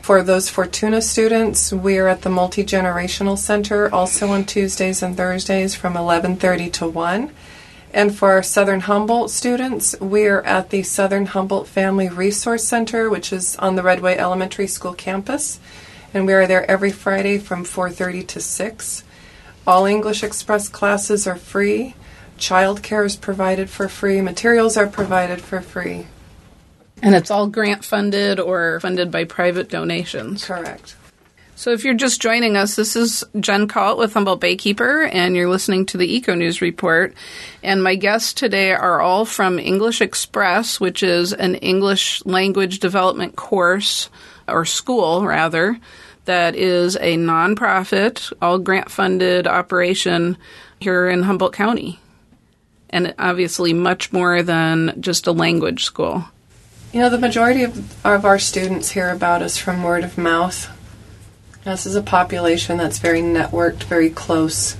For 0.00 0.22
those 0.22 0.48
Fortuna 0.48 1.02
students, 1.02 1.72
we 1.72 1.98
are 1.98 2.08
at 2.08 2.22
the 2.22 2.30
Multi-Generational 2.30 3.38
Center 3.38 3.92
also 3.94 4.28
on 4.28 4.44
Tuesdays 4.44 5.02
and 5.02 5.16
Thursdays 5.16 5.74
from 5.74 5.96
11:30 5.96 6.70
to 6.72 6.86
1. 6.86 7.30
And 7.94 8.12
for 8.12 8.32
our 8.32 8.42
Southern 8.42 8.80
Humboldt 8.80 9.30
students, 9.30 9.94
we're 10.00 10.40
at 10.40 10.70
the 10.70 10.82
Southern 10.82 11.26
Humboldt 11.26 11.68
Family 11.68 12.08
Resource 12.08 12.64
Center, 12.64 13.08
which 13.08 13.32
is 13.32 13.54
on 13.58 13.76
the 13.76 13.84
Redway 13.84 14.16
Elementary 14.16 14.66
School 14.66 14.94
campus. 14.94 15.60
And 16.12 16.26
we 16.26 16.32
are 16.32 16.48
there 16.48 16.68
every 16.68 16.90
Friday 16.90 17.38
from 17.38 17.62
4:30 17.62 18.26
to 18.26 18.40
6. 18.40 19.04
All 19.64 19.86
English 19.86 20.24
Express 20.24 20.68
classes 20.68 21.24
are 21.28 21.36
free. 21.36 21.94
Childcare 22.36 23.06
is 23.06 23.14
provided 23.14 23.70
for 23.70 23.88
free. 23.88 24.20
Materials 24.20 24.76
are 24.76 24.88
provided 24.88 25.40
for 25.40 25.60
free. 25.60 26.08
And 27.00 27.14
it's 27.14 27.30
all 27.30 27.46
grant 27.46 27.84
funded 27.84 28.40
or 28.40 28.80
funded 28.80 29.12
by 29.12 29.22
private 29.22 29.70
donations. 29.70 30.44
Correct. 30.44 30.96
So 31.56 31.70
if 31.70 31.84
you're 31.84 31.94
just 31.94 32.20
joining 32.20 32.56
us, 32.56 32.74
this 32.74 32.96
is 32.96 33.22
Jen 33.38 33.68
Kalt 33.68 33.96
with 33.96 34.12
Humboldt 34.12 34.40
Baykeeper, 34.40 35.08
and 35.12 35.36
you're 35.36 35.48
listening 35.48 35.86
to 35.86 35.96
the 35.96 36.16
Eco 36.16 36.34
News 36.34 36.60
Report. 36.60 37.14
And 37.62 37.80
my 37.80 37.94
guests 37.94 38.32
today 38.32 38.72
are 38.72 39.00
all 39.00 39.24
from 39.24 39.60
English 39.60 40.00
Express, 40.00 40.80
which 40.80 41.04
is 41.04 41.32
an 41.32 41.54
English 41.56 42.26
language 42.26 42.80
development 42.80 43.36
course, 43.36 44.10
or 44.48 44.64
school 44.64 45.24
rather, 45.24 45.78
that 46.24 46.56
is 46.56 46.96
a 46.96 47.16
nonprofit, 47.16 48.32
all 48.42 48.58
grant 48.58 48.90
funded 48.90 49.46
operation 49.46 50.36
here 50.80 51.08
in 51.08 51.22
Humboldt 51.22 51.52
County. 51.52 52.00
And 52.90 53.14
obviously 53.16 53.72
much 53.72 54.12
more 54.12 54.42
than 54.42 55.00
just 55.00 55.28
a 55.28 55.32
language 55.32 55.84
school. 55.84 56.24
You 56.92 57.00
know, 57.00 57.10
the 57.10 57.18
majority 57.18 57.62
of, 57.62 58.04
of 58.04 58.24
our 58.24 58.40
students 58.40 58.90
hear 58.90 59.10
about 59.10 59.40
us 59.40 59.56
from 59.56 59.84
word 59.84 60.02
of 60.02 60.18
mouth. 60.18 60.68
This 61.64 61.86
is 61.86 61.96
a 61.96 62.02
population 62.02 62.76
that's 62.76 62.98
very 62.98 63.22
networked, 63.22 63.84
very 63.84 64.10
close. 64.10 64.76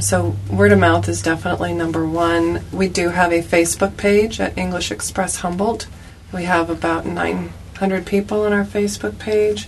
So, 0.00 0.36
word 0.50 0.70
of 0.70 0.78
mouth 0.78 1.08
is 1.08 1.22
definitely 1.22 1.72
number 1.72 2.06
one. 2.06 2.62
We 2.70 2.88
do 2.88 3.08
have 3.08 3.32
a 3.32 3.40
Facebook 3.42 3.96
page 3.96 4.38
at 4.38 4.58
English 4.58 4.90
Express 4.90 5.36
Humboldt. 5.36 5.86
We 6.30 6.42
have 6.44 6.68
about 6.68 7.06
900 7.06 8.04
people 8.04 8.42
on 8.42 8.52
our 8.52 8.66
Facebook 8.66 9.18
page. 9.18 9.66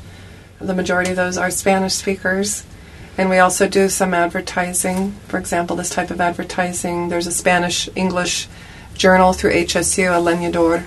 The 0.61 0.75
majority 0.75 1.13
of 1.13 1.17
those 1.17 1.39
are 1.39 1.51
Spanish 1.51 1.95
speakers. 1.95 2.65
And 3.17 3.31
we 3.31 3.39
also 3.39 3.67
do 3.67 3.89
some 3.89 4.13
advertising. 4.13 5.13
For 5.29 5.39
example, 5.39 5.75
this 5.75 5.89
type 5.89 6.11
of 6.11 6.21
advertising, 6.21 7.09
there's 7.09 7.27
a 7.27 7.33
Spanish 7.33 7.89
English 7.97 8.47
journal 8.93 9.33
through 9.33 9.55
HSU, 9.55 10.05
El 10.05 10.25
Leñador. 10.25 10.85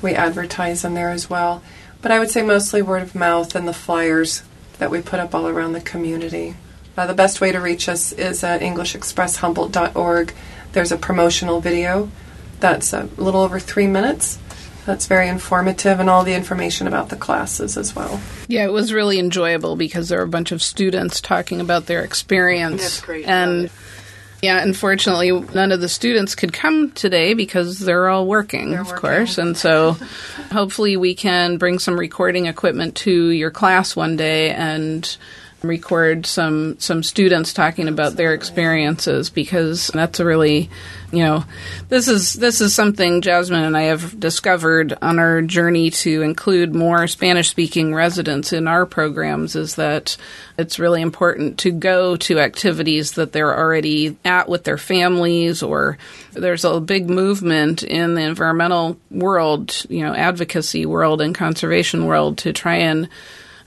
We 0.00 0.14
advertise 0.14 0.86
in 0.86 0.94
there 0.94 1.10
as 1.10 1.28
well. 1.28 1.62
But 2.00 2.12
I 2.12 2.18
would 2.18 2.30
say 2.30 2.40
mostly 2.40 2.80
word 2.80 3.02
of 3.02 3.14
mouth 3.14 3.54
and 3.54 3.68
the 3.68 3.74
flyers 3.74 4.42
that 4.82 4.90
we 4.90 5.00
put 5.00 5.20
up 5.20 5.32
all 5.32 5.46
around 5.46 5.74
the 5.74 5.80
community. 5.80 6.56
Uh, 6.96 7.06
the 7.06 7.14
best 7.14 7.40
way 7.40 7.52
to 7.52 7.60
reach 7.60 7.88
us 7.88 8.10
is 8.10 8.42
at 8.42 8.62
EnglishExpressHumboldt.org. 8.62 10.34
There's 10.72 10.90
a 10.90 10.96
promotional 10.96 11.60
video 11.60 12.10
that's 12.58 12.92
a 12.92 13.08
little 13.16 13.42
over 13.42 13.60
three 13.60 13.86
minutes. 13.86 14.40
That's 14.84 15.06
very 15.06 15.28
informative, 15.28 16.00
and 16.00 16.10
all 16.10 16.24
the 16.24 16.34
information 16.34 16.88
about 16.88 17.10
the 17.10 17.16
classes 17.16 17.76
as 17.76 17.94
well. 17.94 18.20
Yeah, 18.48 18.64
it 18.64 18.72
was 18.72 18.92
really 18.92 19.20
enjoyable 19.20 19.76
because 19.76 20.08
there 20.08 20.18
were 20.18 20.24
a 20.24 20.28
bunch 20.28 20.50
of 20.50 20.60
students 20.60 21.20
talking 21.20 21.60
about 21.60 21.86
their 21.86 22.02
experience. 22.02 22.82
That's 22.82 23.00
great. 23.02 23.24
And 23.24 23.70
yeah, 24.42 24.60
unfortunately, 24.62 25.30
none 25.54 25.70
of 25.70 25.80
the 25.80 25.88
students 25.88 26.34
could 26.34 26.52
come 26.52 26.90
today 26.90 27.32
because 27.34 27.78
they're 27.78 28.08
all 28.08 28.26
working, 28.26 28.72
They're 28.72 28.80
of 28.80 28.88
working. 28.88 29.00
course. 29.00 29.38
And 29.38 29.56
so 29.56 29.96
hopefully 30.50 30.96
we 30.96 31.14
can 31.14 31.58
bring 31.58 31.78
some 31.78 31.98
recording 31.98 32.46
equipment 32.46 32.96
to 32.96 33.28
your 33.28 33.52
class 33.52 33.94
one 33.94 34.16
day 34.16 34.50
and 34.50 35.16
record 35.62 36.26
some 36.26 36.78
some 36.78 37.02
students 37.02 37.52
talking 37.52 37.88
about 37.88 38.16
their 38.16 38.34
experiences 38.34 39.30
because 39.30 39.88
that's 39.88 40.20
a 40.20 40.24
really 40.24 40.68
you 41.12 41.20
know 41.20 41.44
this 41.88 42.08
is 42.08 42.34
this 42.34 42.60
is 42.60 42.74
something 42.74 43.20
Jasmin 43.20 43.62
and 43.62 43.76
I 43.76 43.82
have 43.82 44.18
discovered 44.18 44.96
on 45.00 45.18
our 45.18 45.42
journey 45.42 45.90
to 45.90 46.22
include 46.22 46.74
more 46.74 47.06
Spanish 47.06 47.50
speaking 47.50 47.94
residents 47.94 48.52
in 48.52 48.66
our 48.66 48.86
programs 48.86 49.54
is 49.54 49.76
that 49.76 50.16
it's 50.58 50.78
really 50.78 51.02
important 51.02 51.58
to 51.58 51.70
go 51.70 52.16
to 52.16 52.40
activities 52.40 53.12
that 53.12 53.32
they're 53.32 53.56
already 53.56 54.16
at 54.24 54.48
with 54.48 54.64
their 54.64 54.78
families 54.78 55.62
or 55.62 55.98
there's 56.32 56.64
a 56.64 56.80
big 56.80 57.08
movement 57.08 57.82
in 57.82 58.14
the 58.14 58.22
environmental 58.22 58.98
world 59.10 59.84
you 59.88 60.00
know 60.00 60.14
advocacy 60.14 60.86
world 60.86 61.20
and 61.20 61.34
conservation 61.34 62.06
world 62.06 62.38
to 62.38 62.52
try 62.52 62.76
and 62.76 63.08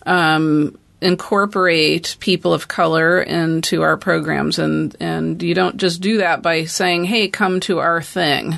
um, 0.06 0.78
incorporate 1.06 2.18
people 2.20 2.52
of 2.52 2.68
color 2.68 3.22
into 3.22 3.84
our 3.84 3.96
programs 3.96 4.58
and 4.58 4.96
and 5.00 5.44
you 5.44 5.54
don't 5.54 5.78
just 5.78 6.02
do 6.02 6.18
that 6.18 6.42
by 6.42 6.66
saying 6.66 7.06
hey 7.06 7.28
come 7.28 7.60
to 7.60 7.78
our 7.78 8.02
thing 8.02 8.56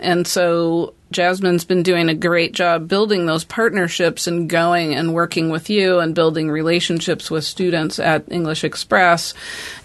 and 0.00 0.26
so 0.26 0.94
Jasmin's 1.12 1.64
been 1.64 1.82
doing 1.82 2.08
a 2.08 2.14
great 2.14 2.52
job 2.52 2.88
building 2.88 3.26
those 3.26 3.44
partnerships 3.44 4.26
and 4.26 4.50
going 4.50 4.94
and 4.94 5.14
working 5.14 5.50
with 5.50 5.70
you 5.70 6.00
and 6.00 6.14
building 6.14 6.50
relationships 6.50 7.30
with 7.30 7.44
students 7.44 8.00
at 8.00 8.30
English 8.30 8.64
Express. 8.64 9.32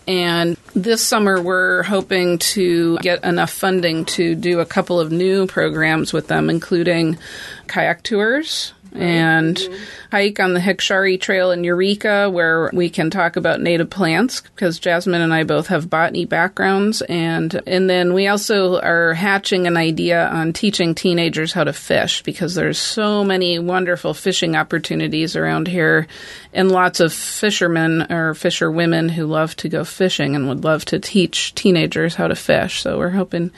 And 0.07 0.57
this 0.73 1.03
summer, 1.05 1.39
we're 1.39 1.83
hoping 1.83 2.39
to 2.39 2.97
get 2.99 3.23
enough 3.23 3.51
funding 3.51 4.05
to 4.05 4.33
do 4.33 4.61
a 4.61 4.65
couple 4.65 4.99
of 4.99 5.11
new 5.11 5.45
programs 5.45 6.11
with 6.11 6.27
them, 6.27 6.49
including 6.49 7.19
kayak 7.67 8.01
tours 8.01 8.73
and 8.93 9.59
hike 10.11 10.39
on 10.39 10.53
the 10.53 10.59
Hikshari 10.59 11.19
Trail 11.19 11.51
in 11.51 11.63
Eureka, 11.63 12.29
where 12.29 12.69
we 12.73 12.89
can 12.89 13.09
talk 13.09 13.35
about 13.35 13.61
native 13.61 13.89
plants 13.89 14.41
because 14.41 14.79
Jasmin 14.79 15.21
and 15.21 15.33
I 15.33 15.43
both 15.43 15.67
have 15.67 15.89
botany 15.89 16.25
backgrounds, 16.25 17.01
and 17.01 17.61
and 17.65 17.89
then 17.89 18.13
we 18.13 18.27
also 18.27 18.79
are 18.79 19.13
hatching 19.13 19.67
an 19.67 19.77
idea 19.77 20.27
on 20.27 20.53
teaching 20.53 20.95
teenagers 20.95 21.53
how 21.53 21.63
to 21.63 21.73
fish 21.73 22.23
because 22.23 22.55
there's 22.55 22.79
so 22.79 23.23
many 23.23 23.59
wonderful 23.59 24.13
fishing 24.13 24.55
opportunities 24.55 25.35
around 25.35 25.67
here, 25.67 26.07
and 26.53 26.71
lots 26.71 26.99
of 26.99 27.13
fishermen 27.13 28.11
or 28.11 28.33
fisher 28.33 28.69
women 28.69 29.09
who 29.09 29.25
love 29.25 29.55
to 29.57 29.69
go 29.69 29.83
fishing 29.83 30.35
and 30.35 30.47
would 30.47 30.63
love 30.63 30.85
to 30.85 30.99
teach 30.99 31.55
teenagers 31.55 32.15
how 32.15 32.27
to 32.27 32.35
fish. 32.35 32.81
So 32.81 32.97
we're 32.97 33.09
hoping 33.09 33.51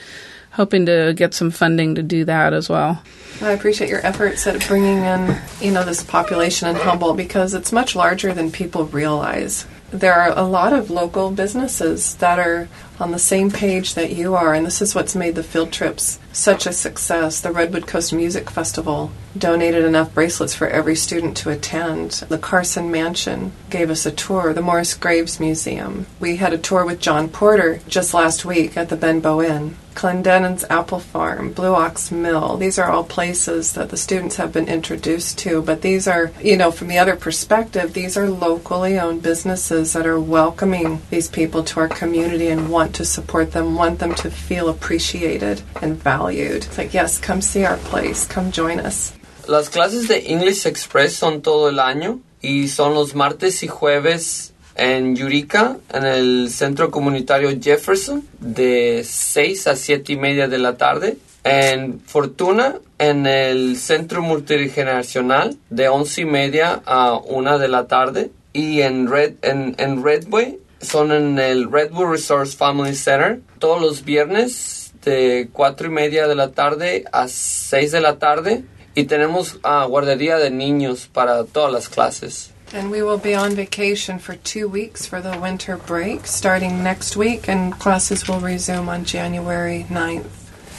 hoping 0.53 0.85
to 0.85 1.13
get 1.15 1.33
some 1.33 1.51
funding 1.51 1.95
to 1.95 2.03
do 2.03 2.25
that 2.25 2.53
as 2.53 2.69
well. 2.69 3.01
I 3.41 3.51
appreciate 3.51 3.89
your 3.89 4.05
efforts 4.05 4.47
at 4.47 4.65
bringing 4.67 4.99
in, 4.99 5.37
you 5.59 5.71
know, 5.71 5.83
this 5.83 6.03
population 6.03 6.69
in 6.69 6.75
Humboldt 6.75 7.17
because 7.17 7.53
it's 7.53 7.71
much 7.71 7.95
larger 7.95 8.33
than 8.33 8.51
people 8.51 8.85
realize. 8.85 9.65
There 9.91 10.13
are 10.13 10.31
a 10.37 10.43
lot 10.43 10.71
of 10.73 10.89
local 10.89 11.31
businesses 11.31 12.15
that 12.15 12.39
are 12.39 12.67
on 12.99 13.11
the 13.11 13.19
same 13.19 13.51
page 13.51 13.95
that 13.95 14.11
you 14.11 14.35
are, 14.35 14.53
and 14.53 14.65
this 14.65 14.81
is 14.81 14.95
what's 14.95 15.15
made 15.15 15.35
the 15.35 15.43
field 15.43 15.71
trips 15.71 16.19
such 16.33 16.65
a 16.65 16.73
success. 16.73 17.39
The 17.39 17.51
Redwood 17.51 17.87
Coast 17.87 18.11
Music 18.13 18.49
Festival 18.49 19.11
donated 19.37 19.85
enough 19.85 20.13
bracelets 20.13 20.53
for 20.53 20.67
every 20.67 20.95
student 20.95 21.37
to 21.37 21.49
attend. 21.49 22.11
The 22.11 22.37
Carson 22.37 22.91
Mansion 22.91 23.51
gave 23.69 23.89
us 23.89 24.05
a 24.05 24.11
tour, 24.11 24.53
the 24.53 24.61
Morris 24.61 24.93
Graves 24.93 25.39
Museum. 25.39 26.05
We 26.19 26.37
had 26.37 26.53
a 26.53 26.57
tour 26.57 26.85
with 26.85 26.99
John 26.99 27.29
Porter 27.29 27.79
just 27.87 28.13
last 28.13 28.45
week 28.45 28.77
at 28.77 28.89
the 28.89 28.95
Benbow 28.95 29.41
Inn. 29.41 29.75
Clendenen's 29.95 30.65
Apple 30.71 30.99
Farm, 30.99 31.53
Blue 31.53 31.75
Ox 31.75 32.11
Mill. 32.11 32.57
These 32.57 32.79
are 32.79 32.89
all 32.89 33.03
places 33.03 33.73
that 33.73 33.89
the 33.89 33.97
students 33.97 34.37
have 34.37 34.51
been 34.51 34.67
introduced 34.67 35.37
to, 35.39 35.61
but 35.61 35.83
these 35.83 36.07
are, 36.07 36.31
you 36.41 36.57
know, 36.57 36.71
from 36.71 36.87
the 36.87 36.97
other 36.97 37.15
perspective, 37.15 37.93
these 37.93 38.17
are 38.17 38.27
locally 38.27 38.97
owned 38.97 39.21
businesses 39.21 39.93
that 39.93 40.07
are 40.07 40.19
welcoming 40.19 41.03
these 41.11 41.29
people 41.29 41.63
to 41.63 41.79
our 41.79 41.87
community 41.87 42.47
and 42.47 42.71
want 42.71 42.82
to 42.91 43.05
support 43.05 43.51
them, 43.51 43.75
want 43.75 43.99
them 43.99 44.13
to 44.15 44.29
feel 44.29 44.69
appreciated 44.69 45.61
and 45.81 45.95
valued. 45.95 46.65
It's 46.65 46.77
like, 46.77 46.93
yes, 46.93 47.19
come 47.19 47.41
see 47.41 47.65
our 47.65 47.77
place, 47.77 48.25
come 48.25 48.51
join 48.51 48.79
us. 48.79 49.13
Las 49.47 49.69
clases 49.69 50.07
de 50.07 50.19
English 50.31 50.65
Express 50.65 51.15
son 51.15 51.41
todo 51.41 51.69
el 51.69 51.79
año 51.79 52.21
y 52.41 52.67
son 52.67 52.93
los 52.93 53.13
martes 53.13 53.63
y 53.63 53.67
jueves 53.67 54.53
en 54.75 55.17
Eureka, 55.17 55.77
en 55.93 56.05
el 56.05 56.49
centro 56.49 56.89
comunitario 56.91 57.49
Jefferson, 57.61 58.23
de 58.39 59.03
6 59.03 59.67
a 59.67 59.75
7 59.75 60.13
y 60.13 60.17
media 60.17 60.47
de 60.47 60.57
la 60.57 60.77
tarde. 60.77 61.17
En 61.43 61.99
Fortuna, 61.99 62.75
en 62.99 63.27
el 63.27 63.77
centro 63.77 64.21
multigeneracional, 64.21 65.57
de 65.69 65.89
11 65.89 66.21
y 66.21 66.25
media 66.25 66.81
a 66.85 67.15
1 67.15 67.59
de 67.59 67.67
la 67.67 67.87
tarde. 67.87 68.31
Y 68.53 68.81
en, 68.81 69.07
Red, 69.09 69.33
en, 69.41 69.75
en 69.77 70.03
Redway, 70.03 70.59
son 70.83 71.11
en 71.11 71.39
el 71.39 71.71
Redwood 71.71 72.11
Resource 72.11 72.55
Family 72.55 72.95
Center, 72.95 73.41
todos 73.59 73.81
los 73.81 74.03
viernes 74.03 74.93
de 75.03 75.49
4 75.51 75.87
y 75.87 75.89
media 75.89 76.27
de 76.27 76.35
la 76.35 76.51
tarde 76.51 77.05
a 77.11 77.27
6 77.27 77.91
de 77.91 78.01
la 78.01 78.19
tarde. 78.19 78.63
Y 78.95 79.05
tenemos 79.05 79.55
uh, 79.63 79.87
guardería 79.87 80.37
de 80.37 80.51
niños 80.51 81.09
para 81.11 81.45
todas 81.45 81.71
las 81.71 81.89
clases. 81.89 82.51
And 82.73 82.89
we 82.91 83.03
will 83.03 83.19
be 83.19 83.35
on 83.35 83.55
vacation 83.55 84.19
for 84.19 84.35
two 84.35 84.67
weeks 84.67 85.05
for 85.05 85.21
the 85.21 85.37
winter 85.39 85.77
break 85.77 86.25
starting 86.25 86.83
next 86.83 87.15
week, 87.15 87.47
and 87.47 87.77
classes 87.79 88.27
will 88.27 88.39
resume 88.39 88.89
on 88.89 89.05
January 89.05 89.85
9th. 89.89 90.25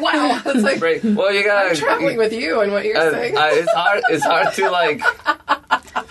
Wow, 0.00 0.40
it's 0.46 0.62
like 0.62 0.80
great. 0.80 1.02
Well, 1.04 1.32
you 1.32 1.44
got 1.44 1.70
I'm 1.70 1.76
traveling 1.76 2.16
with 2.18 2.32
you 2.32 2.60
and 2.60 2.72
what 2.72 2.84
you're 2.84 2.96
uh, 2.98 3.10
saying. 3.10 3.36
I- 3.36 3.50
it's 3.52 3.72
hard. 3.72 4.02
It's 4.08 4.24
hard 4.24 4.54
to 4.54 4.70
like 4.70 5.00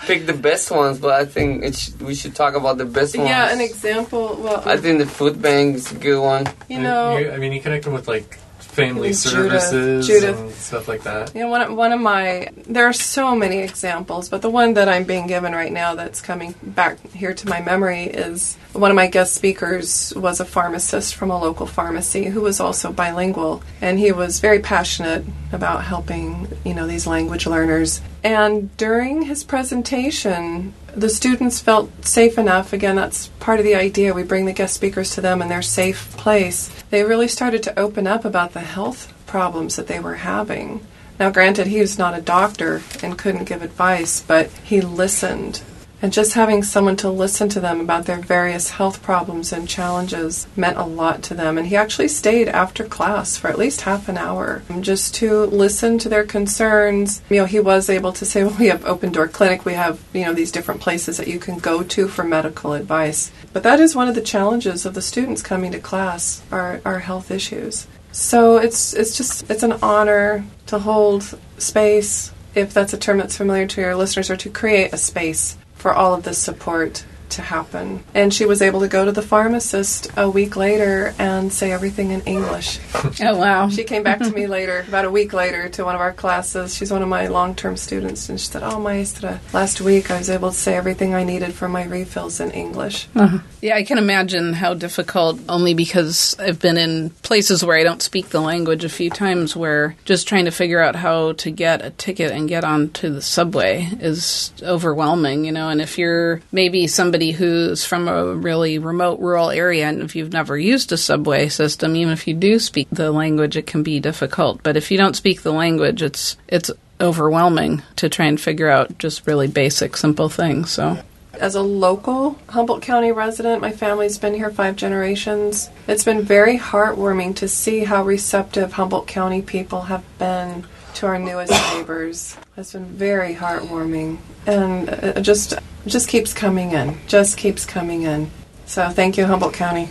pick 0.06 0.26
the 0.26 0.32
best 0.32 0.70
ones, 0.70 0.98
but 0.98 1.12
I 1.12 1.24
think 1.24 1.64
it 1.64 1.74
sh- 1.76 1.90
we 2.00 2.14
should 2.14 2.34
talk 2.34 2.54
about 2.54 2.78
the 2.78 2.84
best 2.84 3.16
ones. 3.16 3.28
yeah, 3.28 3.52
an 3.52 3.60
example. 3.60 4.36
Well, 4.40 4.62
I 4.66 4.76
think 4.76 4.98
the 4.98 5.06
food 5.06 5.40
bank 5.40 5.76
is 5.76 5.92
a 5.92 5.94
good 5.96 6.20
one. 6.20 6.46
you 6.68 6.78
know, 6.80 7.16
You- 7.18 7.30
I 7.32 7.36
mean, 7.38 7.52
you 7.52 7.60
connect 7.60 7.84
them 7.84 7.92
with 7.94 8.08
like 8.08 8.38
family 8.80 9.12
services 9.12 10.06
Judith. 10.06 10.38
and 10.38 10.50
stuff 10.52 10.88
like 10.88 11.02
that. 11.02 11.34
You 11.34 11.42
know, 11.42 11.48
one 11.48 11.62
of, 11.62 11.74
one 11.74 11.92
of 11.92 12.00
my 12.00 12.48
there 12.66 12.86
are 12.86 12.92
so 12.92 13.34
many 13.34 13.58
examples, 13.58 14.28
but 14.28 14.42
the 14.42 14.50
one 14.50 14.74
that 14.74 14.88
I'm 14.88 15.04
being 15.04 15.26
given 15.26 15.52
right 15.52 15.72
now 15.72 15.94
that's 15.94 16.20
coming 16.20 16.54
back 16.62 16.98
here 17.12 17.34
to 17.34 17.48
my 17.48 17.60
memory 17.60 18.04
is 18.04 18.56
one 18.72 18.90
of 18.90 18.94
my 18.94 19.06
guest 19.06 19.34
speakers 19.34 20.12
was 20.14 20.40
a 20.40 20.44
pharmacist 20.44 21.14
from 21.14 21.30
a 21.30 21.40
local 21.40 21.66
pharmacy 21.66 22.26
who 22.26 22.40
was 22.40 22.60
also 22.60 22.92
bilingual, 22.92 23.62
and 23.80 23.98
he 23.98 24.12
was 24.12 24.40
very 24.40 24.60
passionate 24.60 25.24
about 25.52 25.84
helping 25.84 26.48
you 26.64 26.74
know 26.74 26.86
these 26.86 27.06
language 27.06 27.46
learners. 27.46 28.00
And 28.22 28.76
during 28.76 29.22
his 29.22 29.44
presentation, 29.44 30.74
the 30.94 31.08
students 31.08 31.60
felt 31.60 32.04
safe 32.04 32.36
enough. 32.36 32.72
Again, 32.72 32.96
that's 32.96 33.28
part 33.40 33.58
of 33.58 33.64
the 33.64 33.74
idea. 33.74 34.12
We 34.12 34.22
bring 34.22 34.46
the 34.46 34.52
guest 34.52 34.74
speakers 34.74 35.14
to 35.14 35.20
them 35.20 35.40
in 35.40 35.48
their 35.48 35.62
safe 35.62 36.10
place. 36.16 36.70
They 36.90 37.02
really 37.02 37.28
started 37.28 37.62
to 37.64 37.78
open 37.78 38.06
up 38.06 38.24
about 38.24 38.52
the 38.52 38.60
health 38.60 39.12
problems 39.26 39.76
that 39.76 39.86
they 39.86 40.00
were 40.00 40.16
having. 40.16 40.86
Now, 41.18 41.30
granted, 41.30 41.66
he 41.66 41.80
was 41.80 41.98
not 41.98 42.18
a 42.18 42.22
doctor 42.22 42.82
and 43.02 43.18
couldn't 43.18 43.44
give 43.44 43.62
advice, 43.62 44.20
but 44.20 44.50
he 44.64 44.80
listened. 44.80 45.62
And 46.02 46.12
just 46.12 46.32
having 46.32 46.62
someone 46.62 46.96
to 46.96 47.10
listen 47.10 47.48
to 47.50 47.60
them 47.60 47.80
about 47.80 48.06
their 48.06 48.18
various 48.18 48.70
health 48.70 49.02
problems 49.02 49.52
and 49.52 49.68
challenges 49.68 50.46
meant 50.56 50.78
a 50.78 50.84
lot 50.84 51.22
to 51.24 51.34
them. 51.34 51.58
And 51.58 51.66
he 51.66 51.76
actually 51.76 52.08
stayed 52.08 52.48
after 52.48 52.84
class 52.84 53.36
for 53.36 53.48
at 53.48 53.58
least 53.58 53.82
half 53.82 54.08
an 54.08 54.16
hour 54.16 54.62
um, 54.70 54.82
just 54.82 55.14
to 55.16 55.44
listen 55.44 55.98
to 55.98 56.08
their 56.08 56.24
concerns. 56.24 57.20
You 57.28 57.38
know, 57.38 57.44
he 57.44 57.60
was 57.60 57.90
able 57.90 58.12
to 58.14 58.24
say, 58.24 58.44
well, 58.44 58.56
we 58.58 58.68
have 58.68 58.86
open 58.86 59.12
door 59.12 59.28
clinic, 59.28 59.66
we 59.66 59.74
have, 59.74 60.02
you 60.14 60.24
know, 60.24 60.32
these 60.32 60.52
different 60.52 60.80
places 60.80 61.18
that 61.18 61.28
you 61.28 61.38
can 61.38 61.58
go 61.58 61.82
to 61.82 62.08
for 62.08 62.24
medical 62.24 62.72
advice. 62.72 63.30
But 63.52 63.62
that 63.64 63.80
is 63.80 63.94
one 63.94 64.08
of 64.08 64.14
the 64.14 64.22
challenges 64.22 64.86
of 64.86 64.94
the 64.94 65.02
students 65.02 65.42
coming 65.42 65.72
to 65.72 65.80
class 65.80 66.42
are, 66.50 66.80
are 66.84 67.00
health 67.00 67.30
issues. 67.30 67.86
So 68.12 68.56
it's 68.56 68.92
it's 68.92 69.16
just 69.16 69.48
it's 69.48 69.62
an 69.62 69.74
honor 69.82 70.44
to 70.66 70.80
hold 70.80 71.38
space, 71.58 72.32
if 72.56 72.74
that's 72.74 72.92
a 72.92 72.98
term 72.98 73.18
that's 73.18 73.36
familiar 73.36 73.68
to 73.68 73.80
your 73.80 73.94
listeners, 73.94 74.30
or 74.30 74.36
to 74.36 74.50
create 74.50 74.92
a 74.92 74.96
space 74.96 75.56
for 75.80 75.94
all 75.94 76.12
of 76.12 76.24
the 76.24 76.34
support 76.34 77.04
to 77.30 77.42
happen. 77.42 78.02
And 78.14 78.32
she 78.32 78.44
was 78.44 78.62
able 78.62 78.80
to 78.80 78.88
go 78.88 79.04
to 79.04 79.12
the 79.12 79.22
pharmacist 79.22 80.08
a 80.16 80.28
week 80.28 80.56
later 80.56 81.14
and 81.18 81.52
say 81.52 81.72
everything 81.72 82.10
in 82.10 82.20
English. 82.22 82.78
Oh, 83.22 83.36
wow. 83.36 83.68
She 83.68 83.84
came 83.84 84.02
back 84.02 84.18
to 84.20 84.30
me 84.30 84.46
later, 84.58 84.84
about 84.88 85.04
a 85.04 85.10
week 85.10 85.32
later, 85.32 85.68
to 85.70 85.84
one 85.84 85.94
of 85.94 86.00
our 86.00 86.12
classes. 86.12 86.74
She's 86.74 86.90
one 86.90 87.02
of 87.02 87.08
my 87.08 87.26
long 87.26 87.54
term 87.54 87.76
students, 87.76 88.28
and 88.28 88.40
she 88.40 88.46
said, 88.46 88.62
Oh, 88.62 88.80
maestra, 88.80 89.40
last 89.52 89.80
week 89.80 90.10
I 90.10 90.18
was 90.18 90.30
able 90.30 90.50
to 90.50 90.56
say 90.56 90.74
everything 90.74 91.14
I 91.14 91.24
needed 91.24 91.52
for 91.52 91.68
my 91.68 91.84
refills 91.84 92.40
in 92.40 92.50
English. 92.50 93.08
Uh-huh. 93.14 93.38
Yeah, 93.60 93.76
I 93.76 93.82
can 93.82 93.98
imagine 93.98 94.54
how 94.54 94.74
difficult, 94.74 95.38
only 95.48 95.74
because 95.74 96.34
I've 96.38 96.60
been 96.60 96.78
in 96.78 97.10
places 97.22 97.64
where 97.64 97.76
I 97.76 97.82
don't 97.82 98.02
speak 98.02 98.30
the 98.30 98.40
language 98.40 98.84
a 98.84 98.88
few 98.88 99.10
times, 99.10 99.54
where 99.54 99.96
just 100.04 100.26
trying 100.26 100.46
to 100.46 100.50
figure 100.50 100.80
out 100.80 100.96
how 100.96 101.32
to 101.32 101.50
get 101.50 101.84
a 101.84 101.90
ticket 101.90 102.30
and 102.30 102.48
get 102.48 102.64
onto 102.64 103.10
the 103.10 103.22
subway 103.22 103.88
is 104.00 104.52
overwhelming, 104.62 105.44
you 105.44 105.52
know. 105.52 105.68
And 105.68 105.80
if 105.80 105.98
you're 105.98 106.40
maybe 106.52 106.86
somebody 106.86 107.19
who's 107.28 107.84
from 107.84 108.08
a 108.08 108.34
really 108.34 108.78
remote 108.78 109.20
rural 109.20 109.50
area 109.50 109.86
and 109.86 110.00
if 110.00 110.16
you've 110.16 110.32
never 110.32 110.58
used 110.58 110.90
a 110.92 110.96
subway 110.96 111.48
system, 111.48 111.94
even 111.94 112.12
if 112.12 112.26
you 112.26 112.34
do 112.34 112.58
speak 112.58 112.88
the 112.90 113.10
language, 113.10 113.56
it 113.56 113.66
can 113.66 113.82
be 113.82 114.00
difficult. 114.00 114.62
But 114.62 114.76
if 114.78 114.90
you 114.90 114.96
don't 114.96 115.14
speak 115.14 115.42
the 115.42 115.52
language, 115.52 116.02
it's 116.02 116.38
it's 116.48 116.70
overwhelming 117.00 117.82
to 117.96 118.08
try 118.08 118.26
and 118.26 118.40
figure 118.40 118.68
out 118.68 118.98
just 118.98 119.26
really 119.26 119.48
basic, 119.48 119.96
simple 119.96 120.28
things. 120.28 120.70
So 120.70 120.98
As 121.34 121.54
a 121.54 121.62
local 121.62 122.38
Humboldt 122.48 122.82
County 122.82 123.12
resident, 123.12 123.62
my 123.62 123.72
family's 123.72 124.18
been 124.18 124.34
here 124.34 124.50
five 124.50 124.76
generations. 124.76 125.70
It's 125.86 126.04
been 126.04 126.22
very 126.22 126.58
heartwarming 126.58 127.36
to 127.36 127.48
see 127.48 127.84
how 127.84 128.04
receptive 128.04 128.72
Humboldt 128.72 129.06
County 129.06 129.42
people 129.42 129.82
have 129.82 130.04
been 130.18 130.64
to 130.94 131.06
our 131.06 131.18
newest 131.18 131.52
neighbors. 131.74 132.36
It's 132.56 132.72
been 132.72 132.84
very 132.84 133.34
heartwarming, 133.34 134.18
and 134.46 134.88
it 134.88 135.22
just 135.22 135.54
just 135.86 136.08
keeps 136.08 136.32
coming 136.32 136.72
in, 136.72 136.98
just 137.06 137.36
keeps 137.36 137.64
coming 137.64 138.02
in. 138.02 138.30
So 138.66 138.88
thank 138.90 139.16
you, 139.16 139.26
Humboldt 139.26 139.54
County. 139.54 139.88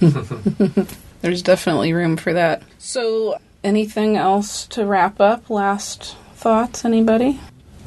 there's 1.20 1.42
definitely 1.42 1.92
room 1.92 2.16
for 2.16 2.32
that. 2.32 2.62
So, 2.78 3.38
anything 3.64 4.16
else 4.16 4.66
to 4.68 4.84
wrap 4.84 5.20
up? 5.20 5.50
Last 5.50 6.16
thoughts, 6.34 6.84
anybody? 6.84 7.40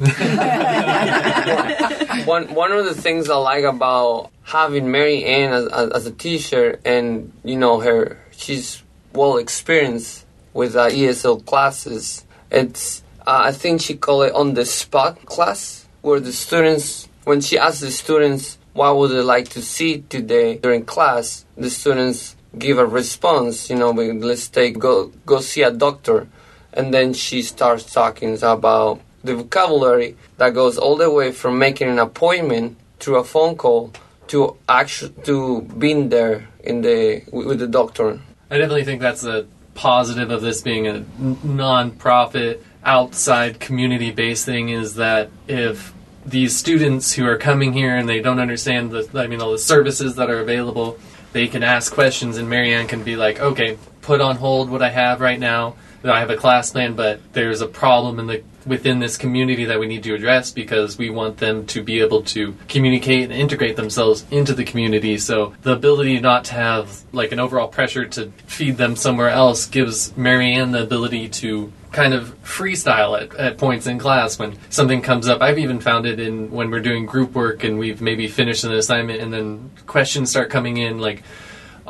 one 2.24 2.54
one 2.54 2.72
of 2.72 2.86
the 2.86 2.94
things 2.96 3.28
I 3.28 3.36
like 3.36 3.64
about 3.64 4.30
having 4.42 4.90
Mary 4.90 5.24
Ann 5.24 5.52
as, 5.52 5.66
as, 5.66 5.90
as 5.90 6.06
a 6.06 6.10
teacher, 6.10 6.80
and 6.84 7.32
you 7.44 7.56
know 7.56 7.80
her, 7.80 8.18
she's 8.32 8.82
well 9.12 9.36
experienced 9.36 10.24
with 10.52 10.74
uh, 10.76 10.88
ESL 10.88 11.44
classes. 11.44 12.24
It's 12.50 13.02
uh, 13.26 13.42
I 13.44 13.52
think 13.52 13.80
she 13.80 13.96
call 13.96 14.22
it 14.22 14.32
on 14.32 14.54
the 14.54 14.64
spot 14.64 15.24
class, 15.26 15.86
where 16.02 16.20
the 16.20 16.32
students, 16.32 17.08
when 17.24 17.40
she 17.40 17.58
asks 17.58 17.80
the 17.80 17.90
students 17.90 18.58
what 18.72 18.96
would 18.96 19.08
they 19.08 19.20
like 19.20 19.48
to 19.50 19.62
see 19.62 20.00
today 20.02 20.56
during 20.56 20.84
class, 20.84 21.44
the 21.56 21.70
students 21.70 22.36
give 22.58 22.78
a 22.78 22.86
response. 22.86 23.70
You 23.70 23.76
know, 23.76 23.90
let's 23.90 24.48
take 24.48 24.78
go 24.78 25.12
go 25.26 25.40
see 25.40 25.62
a 25.62 25.70
doctor, 25.70 26.28
and 26.72 26.92
then 26.92 27.12
she 27.12 27.42
starts 27.42 27.92
talking 27.92 28.42
about 28.42 29.00
the 29.22 29.36
vocabulary 29.36 30.16
that 30.38 30.54
goes 30.54 30.78
all 30.78 30.96
the 30.96 31.10
way 31.10 31.30
from 31.32 31.58
making 31.58 31.88
an 31.88 31.98
appointment 31.98 32.78
through 32.98 33.16
a 33.16 33.24
phone 33.24 33.56
call 33.56 33.92
to 34.28 34.56
actually 34.68 35.12
to 35.24 35.62
being 35.78 36.08
there 36.08 36.48
in 36.64 36.82
the 36.82 37.22
with 37.32 37.58
the 37.58 37.66
doctor. 37.66 38.20
I 38.50 38.58
definitely 38.58 38.84
think 38.84 39.00
that's 39.00 39.24
a 39.24 39.46
positive 39.80 40.30
of 40.30 40.42
this 40.42 40.60
being 40.60 40.86
a 40.86 41.06
non-profit, 41.18 42.62
outside 42.84 43.58
community-based 43.58 44.44
thing. 44.44 44.68
Is 44.68 44.96
that 44.96 45.30
if 45.48 45.94
these 46.24 46.54
students 46.54 47.14
who 47.14 47.26
are 47.26 47.38
coming 47.38 47.72
here 47.72 47.96
and 47.96 48.06
they 48.06 48.20
don't 48.20 48.38
understand 48.38 48.90
the, 48.90 49.08
I 49.14 49.26
mean, 49.26 49.40
all 49.40 49.52
the 49.52 49.58
services 49.58 50.16
that 50.16 50.28
are 50.28 50.38
available, 50.38 50.98
they 51.32 51.48
can 51.48 51.62
ask 51.62 51.94
questions, 51.94 52.36
and 52.36 52.50
Mary 52.50 52.74
Ann 52.74 52.88
can 52.88 53.02
be 53.02 53.16
like, 53.16 53.40
"Okay, 53.40 53.78
put 54.02 54.20
on 54.20 54.36
hold 54.36 54.68
what 54.68 54.82
I 54.82 54.90
have 54.90 55.22
right 55.22 55.40
now. 55.40 55.76
I 56.04 56.20
have 56.20 56.30
a 56.30 56.36
class 56.36 56.70
plan, 56.72 56.94
but 56.94 57.20
there's 57.32 57.62
a 57.62 57.66
problem 57.66 58.18
in 58.18 58.26
the 58.26 58.42
within 58.66 58.98
this 58.98 59.16
community 59.16 59.64
that 59.64 59.78
we 59.78 59.86
need 59.86 60.02
to 60.04 60.14
address 60.14 60.50
because 60.50 60.98
we 60.98 61.10
want 61.10 61.38
them 61.38 61.66
to 61.66 61.82
be 61.82 62.00
able 62.00 62.22
to 62.22 62.54
communicate 62.68 63.24
and 63.24 63.32
integrate 63.32 63.76
themselves 63.76 64.24
into 64.30 64.54
the 64.54 64.64
community. 64.64 65.18
So 65.18 65.54
the 65.62 65.72
ability 65.72 66.20
not 66.20 66.44
to 66.46 66.54
have 66.54 67.02
like 67.12 67.32
an 67.32 67.40
overall 67.40 67.68
pressure 67.68 68.04
to 68.06 68.30
feed 68.46 68.76
them 68.76 68.96
somewhere 68.96 69.30
else 69.30 69.66
gives 69.66 70.16
Mary 70.16 70.52
Ann 70.52 70.72
the 70.72 70.82
ability 70.82 71.28
to 71.28 71.72
kind 71.92 72.14
of 72.14 72.40
freestyle 72.42 73.20
at, 73.20 73.34
at 73.34 73.58
points 73.58 73.86
in 73.86 73.98
class 73.98 74.38
when 74.38 74.56
something 74.70 75.02
comes 75.02 75.28
up. 75.28 75.42
I've 75.42 75.58
even 75.58 75.80
found 75.80 76.06
it 76.06 76.20
in 76.20 76.50
when 76.50 76.70
we're 76.70 76.80
doing 76.80 77.04
group 77.06 77.32
work 77.32 77.64
and 77.64 77.78
we've 77.78 78.00
maybe 78.00 78.28
finished 78.28 78.64
an 78.64 78.72
assignment 78.72 79.20
and 79.20 79.32
then 79.32 79.70
questions 79.86 80.30
start 80.30 80.50
coming 80.50 80.76
in 80.76 80.98
like 80.98 81.22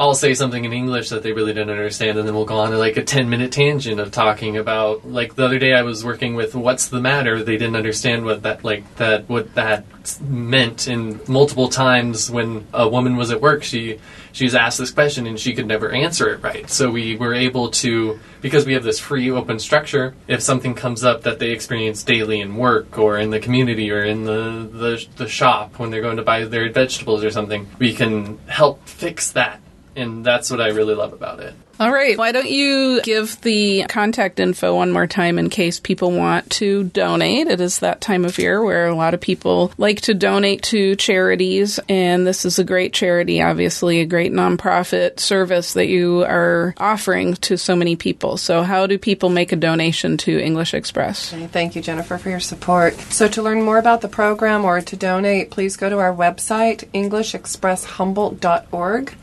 I'll 0.01 0.15
say 0.15 0.33
something 0.33 0.65
in 0.65 0.73
English 0.73 1.11
that 1.11 1.23
they 1.23 1.35
really 1.35 1.53
didn't 1.53 1.69
understand, 1.69 2.17
and 2.17 2.27
then 2.27 2.35
we'll 2.35 2.47
go 2.47 2.57
on 2.57 2.71
to 2.71 2.79
like 2.79 2.97
a 2.97 3.05
10 3.05 3.29
minute 3.29 3.53
tangent 3.53 4.01
of 4.01 4.11
talking 4.11 4.57
about, 4.57 5.07
like 5.07 5.35
the 5.35 5.45
other 5.45 5.59
day 5.59 5.75
I 5.75 5.83
was 5.83 6.03
working 6.03 6.35
with 6.35 6.55
What's 6.55 6.89
the 6.89 7.03
Matter? 7.03 7.45
They 7.45 7.59
didn't 7.59 7.77
understand 7.77 8.25
what 8.25 8.45
that, 8.45 8.65
like, 8.65 8.97
that, 8.97 9.29
what 9.29 9.55
that 9.57 9.85
meant. 10.23 10.87
And 10.87 11.29
multiple 11.29 11.69
times 11.69 12.31
when 12.31 12.67
a 12.73 12.89
woman 12.89 13.19
was 13.19 13.31
at 13.31 13.43
work, 13.43 13.63
she, 13.63 14.01
she 14.33 14.45
was 14.45 14.55
asked 14.55 14.79
this 14.79 14.91
question 14.91 15.27
and 15.27 15.39
she 15.39 15.53
could 15.53 15.67
never 15.67 15.91
answer 15.91 16.33
it 16.33 16.43
right. 16.43 16.71
So 16.71 16.91
we 16.91 17.17
were 17.17 17.35
able 17.35 17.71
to, 17.73 18.19
because 18.41 18.65
we 18.65 18.73
have 18.73 18.85
this 18.85 18.99
free 18.99 19.31
open 19.31 19.59
structure, 19.59 20.15
if 20.27 20.41
something 20.41 20.73
comes 20.73 21.05
up 21.05 21.25
that 21.25 21.39
they 21.39 21.51
experience 21.51 22.03
daily 22.05 22.41
in 22.41 22.57
work 22.57 22.99
or 22.99 23.19
in 23.19 23.29
the 23.29 23.39
community 23.39 23.91
or 23.91 24.03
in 24.03 24.25
the, 24.25 24.67
the, 24.73 25.07
the 25.17 25.29
shop 25.29 25.79
when 25.79 25.91
they're 25.91 26.01
going 26.01 26.17
to 26.17 26.23
buy 26.23 26.47
their 26.47 26.73
vegetables 26.73 27.23
or 27.23 27.31
something, 27.31 27.69
we 27.79 27.93
can 27.93 28.39
help 28.47 28.89
fix 28.89 29.33
that 29.33 29.61
and 29.97 30.25
that's 30.25 30.51
what 30.51 30.61
I 30.61 30.69
really 30.69 30.95
love 30.95 31.13
about 31.13 31.41
it. 31.41 31.55
All 31.81 31.91
right. 31.91 32.17
Why 32.19 32.33
don't 32.33 32.51
you 32.51 33.01
give 33.01 33.41
the 33.41 33.87
contact 33.89 34.39
info 34.39 34.77
one 34.77 34.93
more 34.93 35.07
time 35.07 35.39
in 35.39 35.49
case 35.49 35.81
people 35.81 36.13
want 36.13 36.51
to 36.51 36.85
donate? 36.85 37.47
It 37.47 37.63
is 37.63 37.79
that 37.79 38.03
time 38.03 38.27
of 38.27 38.37
year 38.37 38.63
where 38.63 38.87
a 38.87 38.95
lot 38.95 39.15
of 39.15 39.23
people 39.23 39.73
like 39.79 40.03
to 40.03 40.13
donate 40.13 40.63
to 40.65 40.95
charities, 40.97 41.81
and 41.89 42.27
this 42.27 42.45
is 42.45 42.59
a 42.59 42.65
great 42.65 42.93
charity, 42.93 43.41
obviously, 43.41 44.01
a 44.01 44.07
great 44.07 44.31
nonprofit 44.31 45.21
service 45.21 45.73
that 45.73 45.87
you 45.87 46.23
are 46.25 46.75
offering 46.77 47.33
to 47.37 47.57
so 47.57 47.75
many 47.75 47.97
people. 47.97 48.37
So, 48.37 48.63
how 48.63 48.87
do 48.87 48.99
people 48.99 49.31
make 49.31 49.53
a 49.53 49.57
donation 49.57 50.19
to 50.19 50.39
English 50.39 50.75
Express? 50.75 51.33
Okay, 51.33 51.47
Thank 51.47 51.77
you, 51.77 51.81
Jennifer, 51.81 52.19
for 52.19 52.29
your 52.29 52.41
support. 52.41 52.93
So, 53.11 53.27
to 53.27 53.43
learn 53.43 53.63
more 53.63 53.79
about 53.79 54.03
the 54.03 54.09
program 54.09 54.67
or 54.67 54.83
to 54.83 54.97
donate, 54.97 55.51
please 55.51 55.79
go 55.79 55.89
to 55.89 55.99
our 55.99 56.15
website, 56.15 56.85
EnglishExpressHumboldt.org. 56.93 59.15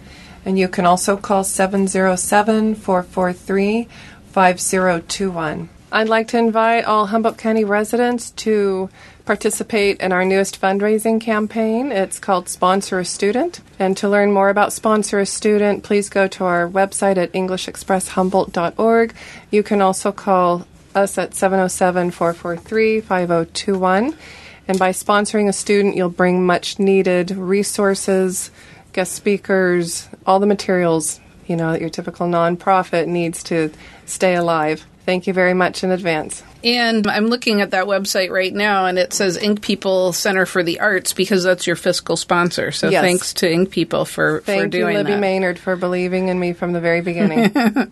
And 0.48 0.58
you 0.58 0.70
can 0.70 0.86
also 0.86 1.18
call 1.18 1.44
707 1.44 2.76
443 2.76 3.90
5021. 4.32 5.70
I'd 5.92 6.08
like 6.08 6.30
to 6.30 6.38
invite 6.38 6.86
all 6.86 7.08
Humboldt 7.08 7.38
County 7.38 7.66
residents 7.66 8.32
to 8.32 8.90
participate 9.26 10.00
in 10.00 10.14
our 10.14 10.24
newest 10.24 10.62
fundraising 10.62 11.20
campaign. 11.20 11.92
It's 11.92 12.18
called 12.18 12.48
Sponsor 12.48 13.00
a 13.00 13.04
Student. 13.04 13.60
And 13.78 13.98
to 13.98 14.08
learn 14.08 14.32
more 14.32 14.48
about 14.48 14.72
Sponsor 14.72 15.20
a 15.20 15.26
Student, 15.26 15.84
please 15.84 16.08
go 16.08 16.30
to 16.30 16.46
our 16.46 16.66
website 16.66 17.18
at 17.18 17.34
EnglishExpressHumboldt.org. 17.34 19.14
You 19.52 19.64
can 19.64 19.82
also 19.82 20.14
call 20.14 20.66
us 20.96 21.18
at 21.18 21.34
707 21.34 22.12
443 22.12 23.02
5021. 23.02 24.16
And 24.70 24.80
by 24.80 24.92
sponsoring 24.92 25.50
a 25.50 25.54
student, 25.54 25.98
you'll 25.98 26.10
bring 26.10 26.46
much 26.46 26.80
needed 26.80 27.32
resources, 27.32 28.50
guest 28.98 29.14
speakers, 29.14 30.10
all 30.26 30.40
the 30.40 30.48
materials, 30.48 31.20
you 31.46 31.56
know, 31.56 31.72
that 31.72 31.82
your 31.82 31.90
typical 31.92 32.28
nonprofit 32.28 33.06
needs 33.06 33.44
to 33.44 33.72
stay 34.08 34.34
alive. 34.34 34.84
Thank 35.06 35.28
you 35.28 35.34
very 35.34 35.54
much 35.54 35.84
in 35.84 35.92
advance. 35.92 36.42
And 36.64 37.06
I'm 37.06 37.28
looking 37.28 37.62
at 37.62 37.70
that 37.72 37.86
website 37.86 38.32
right 38.32 38.52
now, 38.52 38.88
and 38.88 38.98
it 38.98 39.14
says 39.14 39.38
Ink 39.38 39.62
People 39.62 40.14
Center 40.14 40.48
for 40.48 40.64
the 40.64 40.80
Arts 40.80 41.14
because 41.14 41.44
that's 41.44 41.68
your 41.68 41.76
fiscal 41.76 42.18
sponsor. 42.18 42.72
So 42.72 42.90
Yes. 42.90 43.04
thanks 43.04 43.34
to 43.36 43.50
Ink 43.50 43.70
People 43.70 44.04
for, 44.04 44.40
for 44.40 44.46
Thank 44.46 44.74
you, 44.74 44.82
doing 44.82 44.98
Libby 44.98 45.12
that. 45.12 45.20
Maynard, 45.20 45.60
for 45.60 45.76
believing 45.76 46.28
in 46.30 46.40
me 46.40 46.54
from 46.54 46.74
the 46.74 46.82
very 46.82 47.02
beginning. 47.02 47.52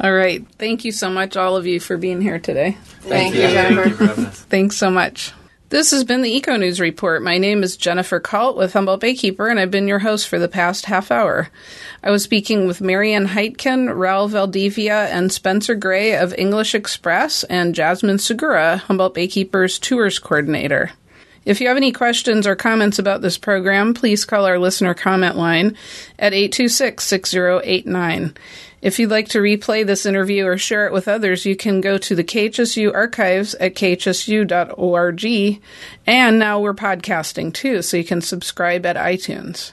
All 0.00 0.12
right. 0.12 0.46
Thank 0.58 0.84
you 0.84 0.92
so 0.92 1.08
much, 1.08 1.36
all 1.38 1.56
of 1.56 1.66
you, 1.66 1.80
for 1.80 1.96
being 1.96 2.20
here 2.20 2.38
today. 2.38 2.76
Thank 3.00 3.34
you, 3.34 3.40
Thank 3.40 3.54
Jennifer. 3.54 3.88
you 3.88 3.94
for 3.96 4.04
having 4.06 4.26
us. 4.26 4.40
Thanks 4.42 4.76
so 4.76 4.90
much. 4.90 5.32
This 5.70 5.92
has 5.92 6.02
been 6.02 6.22
the 6.22 6.34
Eco 6.34 6.56
News 6.56 6.80
Report. 6.80 7.22
My 7.22 7.38
name 7.38 7.62
is 7.62 7.76
Jennifer 7.76 8.18
Kalt 8.18 8.56
with 8.56 8.72
Humboldt 8.72 9.00
Baykeeper, 9.02 9.48
and 9.48 9.60
I've 9.60 9.70
been 9.70 9.86
your 9.86 10.00
host 10.00 10.26
for 10.26 10.36
the 10.36 10.48
past 10.48 10.86
half 10.86 11.12
hour. 11.12 11.48
I 12.02 12.10
was 12.10 12.24
speaking 12.24 12.66
with 12.66 12.80
Mary 12.80 13.12
Ann 13.14 13.28
Hytken, 13.28 13.88
Raul 13.88 14.28
Valdivia, 14.28 15.06
and 15.10 15.30
Spencer 15.30 15.76
Gray 15.76 16.16
of 16.16 16.34
English 16.36 16.74
Express, 16.74 17.44
and 17.44 17.72
Jasmin 17.72 18.18
Segura, 18.18 18.78
Humboldt 18.78 19.14
Baykeeper's 19.14 19.78
Tours 19.78 20.18
Coordinator. 20.18 20.90
If 21.44 21.60
you 21.60 21.68
have 21.68 21.76
any 21.76 21.90
questions 21.90 22.46
or 22.46 22.54
comments 22.54 22.98
about 22.98 23.22
this 23.22 23.38
program, 23.38 23.94
please 23.94 24.24
call 24.24 24.44
our 24.44 24.58
listener 24.58 24.92
comment 24.92 25.36
line 25.36 25.76
at 26.18 26.34
826 26.34 27.02
6089. 27.02 28.34
If 28.82 28.98
you'd 28.98 29.10
like 29.10 29.28
to 29.30 29.40
replay 29.40 29.84
this 29.84 30.06
interview 30.06 30.46
or 30.46 30.56
share 30.56 30.86
it 30.86 30.92
with 30.92 31.08
others, 31.08 31.44
you 31.44 31.54
can 31.54 31.80
go 31.80 31.98
to 31.98 32.14
the 32.14 32.24
KHSU 32.24 32.94
archives 32.94 33.54
at 33.56 33.74
khsu.org. 33.74 35.24
And 36.06 36.38
now 36.38 36.60
we're 36.60 36.74
podcasting 36.74 37.52
too, 37.52 37.82
so 37.82 37.96
you 37.98 38.04
can 38.04 38.22
subscribe 38.22 38.86
at 38.86 38.96
iTunes. 38.96 39.72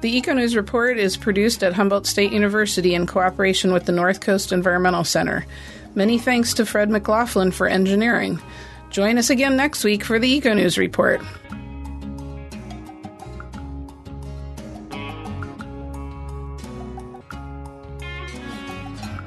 The 0.00 0.16
Eco 0.16 0.32
News 0.32 0.56
Report 0.56 0.98
is 0.98 1.16
produced 1.16 1.62
at 1.62 1.74
Humboldt 1.74 2.06
State 2.06 2.32
University 2.32 2.94
in 2.94 3.06
cooperation 3.06 3.72
with 3.72 3.86
the 3.86 3.92
North 3.92 4.20
Coast 4.20 4.50
Environmental 4.50 5.04
Center. 5.04 5.46
Many 5.94 6.18
thanks 6.18 6.54
to 6.54 6.66
Fred 6.66 6.90
McLaughlin 6.90 7.52
for 7.52 7.68
engineering. 7.68 8.40
Join 8.92 9.16
us 9.16 9.30
again 9.30 9.56
next 9.56 9.84
week 9.84 10.04
for 10.04 10.18
the 10.18 10.28
Eco 10.28 10.52
News 10.52 10.76
Report. 10.76 11.22